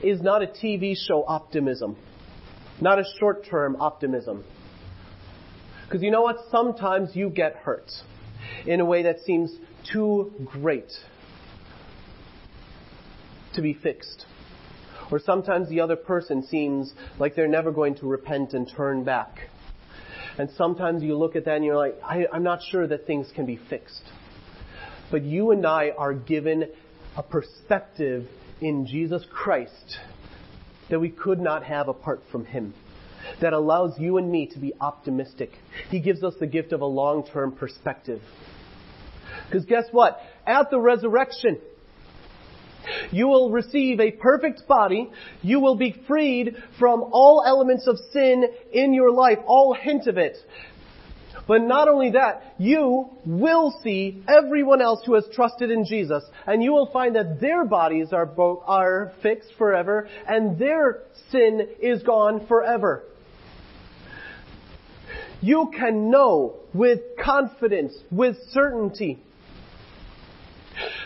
is 0.02 0.22
not 0.22 0.42
a 0.42 0.48
TV 0.48 0.96
show 0.96 1.26
optimism, 1.28 1.98
not 2.84 3.00
a 3.00 3.06
short 3.20 3.46
term 3.46 3.78
optimism. 3.80 4.44
Because 5.86 6.04
you 6.04 6.12
know 6.12 6.22
what? 6.22 6.38
Sometimes 6.52 7.16
you 7.16 7.30
get 7.30 7.56
hurt 7.56 7.90
in 8.66 8.80
a 8.80 8.86
way 8.86 9.04
that 9.04 9.20
seems 9.22 9.52
too 9.92 10.32
great 10.46 10.92
to 13.54 13.62
be 13.62 13.74
fixed. 13.74 14.26
Or 15.12 15.20
sometimes 15.20 15.70
the 15.70 15.82
other 15.82 15.96
person 15.96 16.44
seems 16.44 16.92
like 17.20 17.36
they're 17.36 17.48
never 17.48 17.72
going 17.72 17.96
to 17.96 18.08
repent 18.08 18.54
and 18.54 18.70
turn 18.76 19.04
back. 19.04 19.50
And 20.38 20.50
sometimes 20.58 21.04
you 21.04 21.16
look 21.16 21.36
at 21.36 21.46
that 21.46 21.58
and 21.58 21.66
you're 21.66 21.78
like, 21.78 21.96
I, 22.04 22.26
am 22.34 22.44
not 22.44 22.62
sure 22.72 22.88
that 22.88 23.06
things 23.06 23.32
can 23.36 23.46
be 23.46 23.60
fixed. 23.70 24.04
But 25.12 25.22
you 25.22 25.52
and 25.52 25.66
I 25.66 25.92
are 25.96 26.14
given 26.14 26.70
a 27.16 27.22
perspective 27.22 28.28
in 28.60 28.88
Jesus 28.88 29.24
Christ 29.32 30.00
that 30.94 31.00
we 31.00 31.10
could 31.10 31.40
not 31.40 31.64
have 31.64 31.88
apart 31.88 32.22
from 32.32 32.46
Him. 32.46 32.72
That 33.42 33.52
allows 33.52 33.98
you 33.98 34.20
and 34.20 34.32
me 34.32 34.46
to 34.54 34.60
be 34.60 34.74
optimistic. 34.80 35.50
He 35.90 36.00
gives 36.00 36.24
us 36.24 36.36
the 36.40 36.46
gift 36.46 36.72
of 36.72 36.82
a 36.82 36.86
long-term 36.86 37.54
perspective. 37.54 38.22
Because 39.48 39.66
guess 39.66 39.86
what? 39.92 40.20
At 40.46 40.70
the 40.70 40.80
resurrection, 40.80 41.58
you 43.10 43.28
will 43.28 43.50
receive 43.50 44.00
a 44.00 44.12
perfect 44.12 44.68
body. 44.68 45.10
You 45.42 45.62
will 45.62 45.78
be 45.78 46.00
freed 46.08 46.58
from 46.78 47.02
all 47.02 47.44
elements 47.44 47.88
of 47.88 47.98
sin 48.12 48.46
in 48.72 48.94
your 48.94 49.10
life, 49.10 49.40
all 49.48 49.74
hint 49.74 50.06
of 50.06 50.20
it. 50.20 50.38
But 51.48 51.62
not 51.62 51.88
only 51.90 52.12
that, 52.12 52.56
you 52.58 53.10
will 53.26 53.78
see 53.84 54.24
everyone 54.28 54.82
else 54.82 55.02
who 55.06 55.16
has 55.16 55.26
trusted 55.34 55.72
in 55.72 55.86
Jesus, 55.86 56.24
and 56.48 56.64
you 56.64 56.72
will 56.72 56.90
find 56.92 57.16
that 57.16 57.42
their 57.42 57.66
bodies 57.66 58.14
are, 58.14 58.26
bo- 58.26 58.64
are 58.66 59.12
fixed 59.22 59.54
forever, 59.58 60.08
and 60.28 60.58
their 60.58 61.04
sin 61.32 61.68
is 61.82 62.02
gone 62.04 62.48
forever. 62.48 63.04
You 65.42 65.72
can 65.78 66.10
know 66.10 66.56
with 66.74 67.02
confidence, 67.22 67.94
with 68.10 68.38
certainty, 68.52 69.20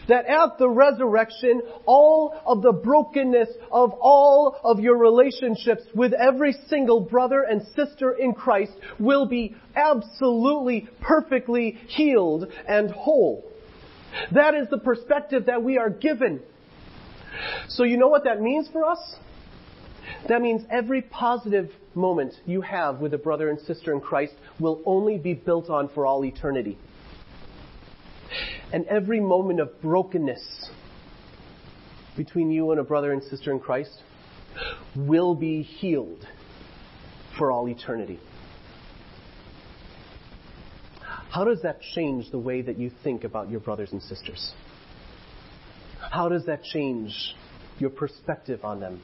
that 0.07 0.25
at 0.25 0.57
the 0.57 0.69
resurrection, 0.69 1.61
all 1.85 2.39
of 2.45 2.61
the 2.61 2.71
brokenness 2.71 3.49
of 3.71 3.91
all 3.99 4.57
of 4.63 4.79
your 4.79 4.97
relationships 4.97 5.83
with 5.93 6.13
every 6.13 6.55
single 6.67 7.01
brother 7.01 7.43
and 7.43 7.61
sister 7.75 8.11
in 8.11 8.33
Christ 8.33 8.73
will 8.99 9.27
be 9.27 9.55
absolutely, 9.75 10.87
perfectly 11.01 11.77
healed 11.87 12.51
and 12.67 12.91
whole. 12.91 13.43
That 14.31 14.55
is 14.55 14.67
the 14.69 14.77
perspective 14.77 15.45
that 15.47 15.63
we 15.63 15.77
are 15.77 15.89
given. 15.89 16.41
So 17.69 17.83
you 17.83 17.97
know 17.97 18.07
what 18.07 18.23
that 18.23 18.41
means 18.41 18.67
for 18.71 18.85
us? 18.85 18.99
That 20.29 20.41
means 20.41 20.63
every 20.71 21.01
positive 21.01 21.69
moment 21.93 22.33
you 22.45 22.61
have 22.61 22.99
with 22.99 23.13
a 23.13 23.17
brother 23.17 23.49
and 23.49 23.59
sister 23.59 23.91
in 23.91 23.99
Christ 23.99 24.33
will 24.59 24.81
only 24.85 25.17
be 25.17 25.33
built 25.33 25.69
on 25.69 25.89
for 25.89 26.05
all 26.05 26.23
eternity. 26.23 26.77
And 28.71 28.85
every 28.87 29.19
moment 29.19 29.59
of 29.59 29.81
brokenness 29.81 30.69
between 32.15 32.51
you 32.51 32.71
and 32.71 32.79
a 32.79 32.83
brother 32.83 33.13
and 33.13 33.23
sister 33.23 33.51
in 33.51 33.59
Christ 33.59 34.01
will 34.95 35.35
be 35.35 35.61
healed 35.61 36.25
for 37.37 37.51
all 37.51 37.69
eternity. 37.69 38.19
How 41.29 41.43
does 41.43 41.61
that 41.61 41.81
change 41.81 42.31
the 42.31 42.39
way 42.39 42.61
that 42.61 42.79
you 42.79 42.89
think 43.03 43.23
about 43.23 43.51
your 43.51 43.59
brothers 43.59 43.91
and 43.91 44.01
sisters? 44.01 44.53
How 46.11 46.29
does 46.29 46.45
that 46.45 46.63
change 46.63 47.35
your 47.79 47.91
perspective 47.91 48.63
on 48.63 48.79
them? 48.79 49.03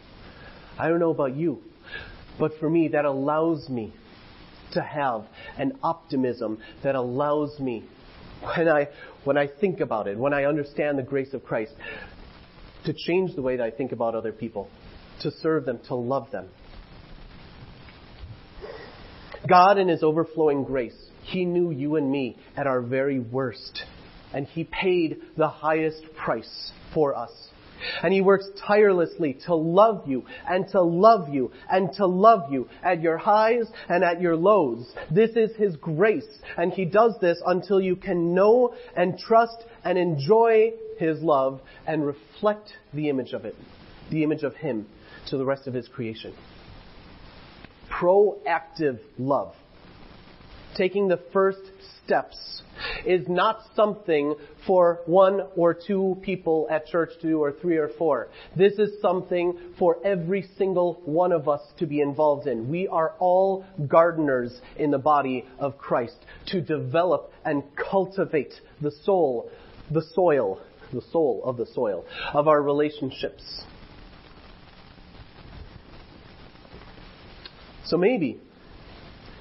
I 0.79 0.87
don't 0.87 0.99
know 0.99 1.11
about 1.11 1.35
you, 1.35 1.61
but 2.39 2.53
for 2.59 2.69
me, 2.69 2.87
that 2.89 3.05
allows 3.05 3.69
me 3.69 3.93
to 4.71 4.81
have 4.81 5.25
an 5.57 5.73
optimism 5.83 6.57
that 6.81 6.95
allows 6.95 7.59
me 7.59 7.83
when 8.43 8.67
I, 8.67 8.89
when 9.23 9.37
I 9.37 9.47
think 9.47 9.79
about 9.79 10.07
it, 10.07 10.17
when 10.17 10.33
I 10.33 10.45
understand 10.45 10.97
the 10.97 11.03
grace 11.03 11.33
of 11.33 11.43
Christ, 11.43 11.73
to 12.85 12.93
change 12.93 13.35
the 13.35 13.41
way 13.41 13.57
that 13.57 13.63
I 13.63 13.71
think 13.71 13.91
about 13.91 14.15
other 14.15 14.31
people, 14.31 14.69
to 15.21 15.31
serve 15.31 15.65
them, 15.65 15.79
to 15.87 15.95
love 15.95 16.31
them. 16.31 16.49
God, 19.47 19.77
in 19.77 19.87
His 19.87 20.03
overflowing 20.03 20.63
grace, 20.63 20.95
He 21.21 21.45
knew 21.45 21.71
you 21.71 21.95
and 21.95 22.11
me 22.11 22.37
at 22.55 22.67
our 22.67 22.81
very 22.81 23.19
worst, 23.19 23.83
and 24.33 24.47
He 24.47 24.63
paid 24.63 25.21
the 25.37 25.49
highest 25.49 26.03
price 26.15 26.71
for 26.93 27.15
us. 27.15 27.31
And 28.01 28.13
He 28.13 28.21
works 28.21 28.47
tirelessly 28.65 29.37
to 29.45 29.55
love 29.55 30.07
you 30.07 30.25
and 30.47 30.67
to 30.69 30.81
love 30.81 31.29
you 31.29 31.51
and 31.69 31.91
to 31.93 32.05
love 32.05 32.51
you 32.51 32.67
at 32.83 33.01
your 33.01 33.17
highs 33.17 33.65
and 33.89 34.03
at 34.03 34.21
your 34.21 34.35
lows. 34.35 34.91
This 35.11 35.31
is 35.35 35.55
His 35.55 35.75
grace. 35.77 36.27
And 36.57 36.71
He 36.73 36.85
does 36.85 37.15
this 37.21 37.41
until 37.45 37.81
you 37.81 37.95
can 37.95 38.33
know 38.33 38.73
and 38.95 39.17
trust 39.17 39.57
and 39.83 39.97
enjoy 39.97 40.73
His 40.97 41.21
love 41.21 41.61
and 41.87 42.05
reflect 42.05 42.73
the 42.93 43.09
image 43.09 43.33
of 43.33 43.45
it, 43.45 43.55
the 44.11 44.23
image 44.23 44.43
of 44.43 44.55
Him 44.55 44.87
to 45.29 45.37
the 45.37 45.45
rest 45.45 45.67
of 45.67 45.73
His 45.73 45.87
creation. 45.87 46.33
Proactive 47.89 48.99
love. 49.17 49.53
Taking 50.75 51.07
the 51.07 51.19
first 51.31 51.61
steps 52.03 52.63
is 53.05 53.27
not 53.27 53.61
something 53.75 54.35
for 54.65 55.01
one 55.05 55.41
or 55.55 55.73
two 55.73 56.17
people 56.21 56.67
at 56.69 56.87
church 56.87 57.09
to 57.21 57.27
do 57.27 57.39
or 57.39 57.51
three 57.51 57.77
or 57.77 57.89
four. 57.97 58.29
This 58.55 58.73
is 58.73 59.01
something 59.01 59.57
for 59.77 59.97
every 60.05 60.47
single 60.57 61.01
one 61.05 61.31
of 61.31 61.47
us 61.47 61.61
to 61.79 61.85
be 61.85 62.01
involved 62.01 62.47
in. 62.47 62.69
We 62.69 62.87
are 62.87 63.13
all 63.19 63.65
gardeners 63.87 64.59
in 64.77 64.91
the 64.91 64.97
body 64.97 65.45
of 65.59 65.77
Christ 65.77 66.17
to 66.47 66.61
develop 66.61 67.31
and 67.45 67.63
cultivate 67.75 68.53
the 68.81 68.91
soul, 69.03 69.49
the 69.91 70.03
soil, 70.13 70.61
the 70.91 71.01
soul 71.11 71.41
of 71.43 71.57
the 71.57 71.65
soil 71.65 72.05
of 72.33 72.47
our 72.47 72.61
relationships. 72.61 73.63
So 77.85 77.97
maybe 77.97 78.39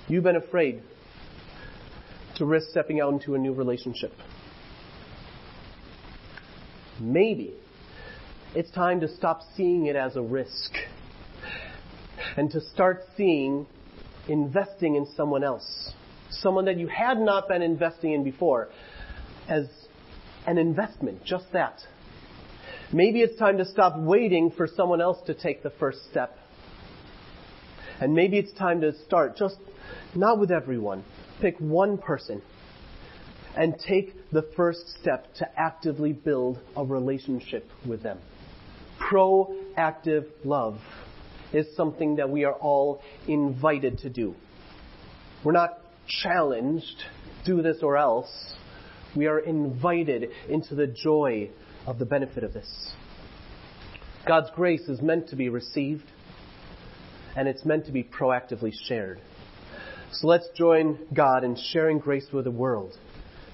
you've 0.09 0.25
been 0.25 0.37
afraid 0.37 0.83
to 2.37 2.45
risk 2.45 2.71
stepping 2.71 3.01
out 3.01 3.13
into 3.13 3.35
a 3.35 3.39
new 3.39 3.53
relationship. 3.53 4.13
Maybe 7.01 7.55
it's 8.55 8.71
time 8.71 9.01
to 9.01 9.09
stop 9.09 9.41
seeing 9.57 9.87
it 9.87 9.97
as 9.97 10.17
a 10.17 10.23
risk 10.23 10.73
and 12.37 12.51
to 12.51 12.61
start 12.61 13.03
seeing 13.17 13.67
investing 14.29 14.97
in 14.97 15.07
someone 15.17 15.43
else, 15.43 15.93
someone 16.31 16.67
that 16.67 16.77
you 16.77 16.87
had 16.87 17.19
not 17.19 17.49
been 17.49 17.63
investing 17.63 18.13
in 18.13 18.25
before, 18.25 18.69
as 19.49 19.67
an 20.47 20.59
investment, 20.59 21.25
just 21.25 21.47
that. 21.53 21.81
Maybe 22.93 23.21
it's 23.21 23.39
time 23.39 23.59
to 23.59 23.65
stop 23.65 23.99
waiting 23.99 24.51
for 24.51 24.67
someone 24.67 25.01
else 25.01 25.19
to 25.27 25.35
take 25.35 25.63
the 25.63 25.71
first 25.71 25.99
step. 26.11 26.37
And 28.01 28.15
maybe 28.15 28.39
it's 28.39 28.53
time 28.53 28.81
to 28.83 28.93
start, 29.07 29.37
just 29.37 29.57
not 30.15 30.39
with 30.39 30.51
everyone, 30.51 31.05
pick 31.43 31.59
one 31.59 31.99
person 31.99 32.41
and 33.57 33.75
take 33.87 34.15
the 34.31 34.49
first 34.57 34.81
step 35.01 35.27
to 35.35 35.61
actively 35.61 36.13
build 36.13 36.59
a 36.77 36.85
relationship 36.85 37.69
with 37.87 38.03
them. 38.03 38.19
Proactive 38.99 40.27
love 40.45 40.79
is 41.53 41.67
something 41.77 42.17
that 42.17 42.31
we 42.31 42.45
are 42.45 42.55
all 42.55 43.03
invited 43.27 43.99
to 43.99 44.09
do. 44.09 44.35
We're 45.45 45.53
not 45.53 45.81
challenged, 46.07 47.03
do 47.45 47.61
this 47.61 47.79
or 47.83 47.97
else. 47.97 48.55
We 49.17 49.27
are 49.27 49.41
invited 49.41 50.31
into 50.49 50.77
the 50.77 50.87
joy 50.87 51.51
of 51.87 51.99
the 51.99 52.07
benefit 52.07 52.45
of 52.45 52.55
this. 52.55 52.93
God's 54.27 54.49
grace 54.55 54.83
is 54.83 55.03
meant 55.03 55.29
to 55.31 55.37
be 55.37 55.49
received, 55.49 56.07
and 57.37 57.49
it's 57.49 57.65
meant 57.65 57.87
to 57.87 57.93
be 57.93 58.05
proactively 58.05 58.73
shared. 58.87 59.21
So 60.13 60.27
let's 60.27 60.47
join 60.55 60.99
God 61.15 61.43
in 61.43 61.57
sharing 61.57 61.99
grace 61.99 62.27
with 62.35 62.45
the 62.45 62.51
world, 62.51 62.99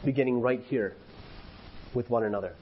beginning 0.04 0.40
right 0.40 0.60
here 0.60 0.94
with 1.94 2.10
one 2.10 2.24
another. 2.24 2.52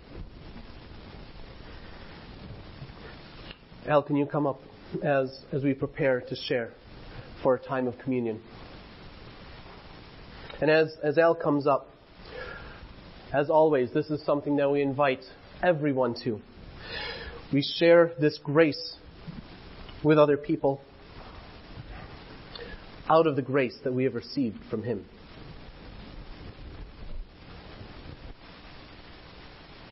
Al, 3.89 4.03
can 4.03 4.17
you 4.17 4.27
come 4.27 4.47
up 4.47 4.61
as, 5.03 5.41
as 5.51 5.63
we 5.63 5.73
prepare 5.73 6.21
to 6.21 6.37
share 6.37 6.73
for 7.43 7.55
a 7.55 7.59
time 7.59 7.87
of 7.87 7.99
communion? 7.99 8.43
And 10.61 10.71
as, 10.71 10.95
as 11.03 11.17
Al 11.17 11.35
comes 11.35 11.67
up, 11.67 11.89
as 13.33 13.49
always, 13.49 13.93
this 13.95 14.11
is 14.11 14.23
something 14.27 14.57
that 14.57 14.71
we 14.71 14.83
invite 14.83 15.25
everyone 15.63 16.15
to. 16.25 16.39
We 17.51 17.63
share 17.79 18.13
this 18.21 18.39
grace 18.45 18.97
with 20.05 20.19
other 20.19 20.37
people 20.37 20.83
out 23.09 23.27
of 23.27 23.37
the 23.37 23.43
grace 23.43 23.77
that 23.85 23.93
we 23.93 24.05
have 24.05 24.15
received 24.15 24.59
from 24.71 24.83
Him. 24.83 25.05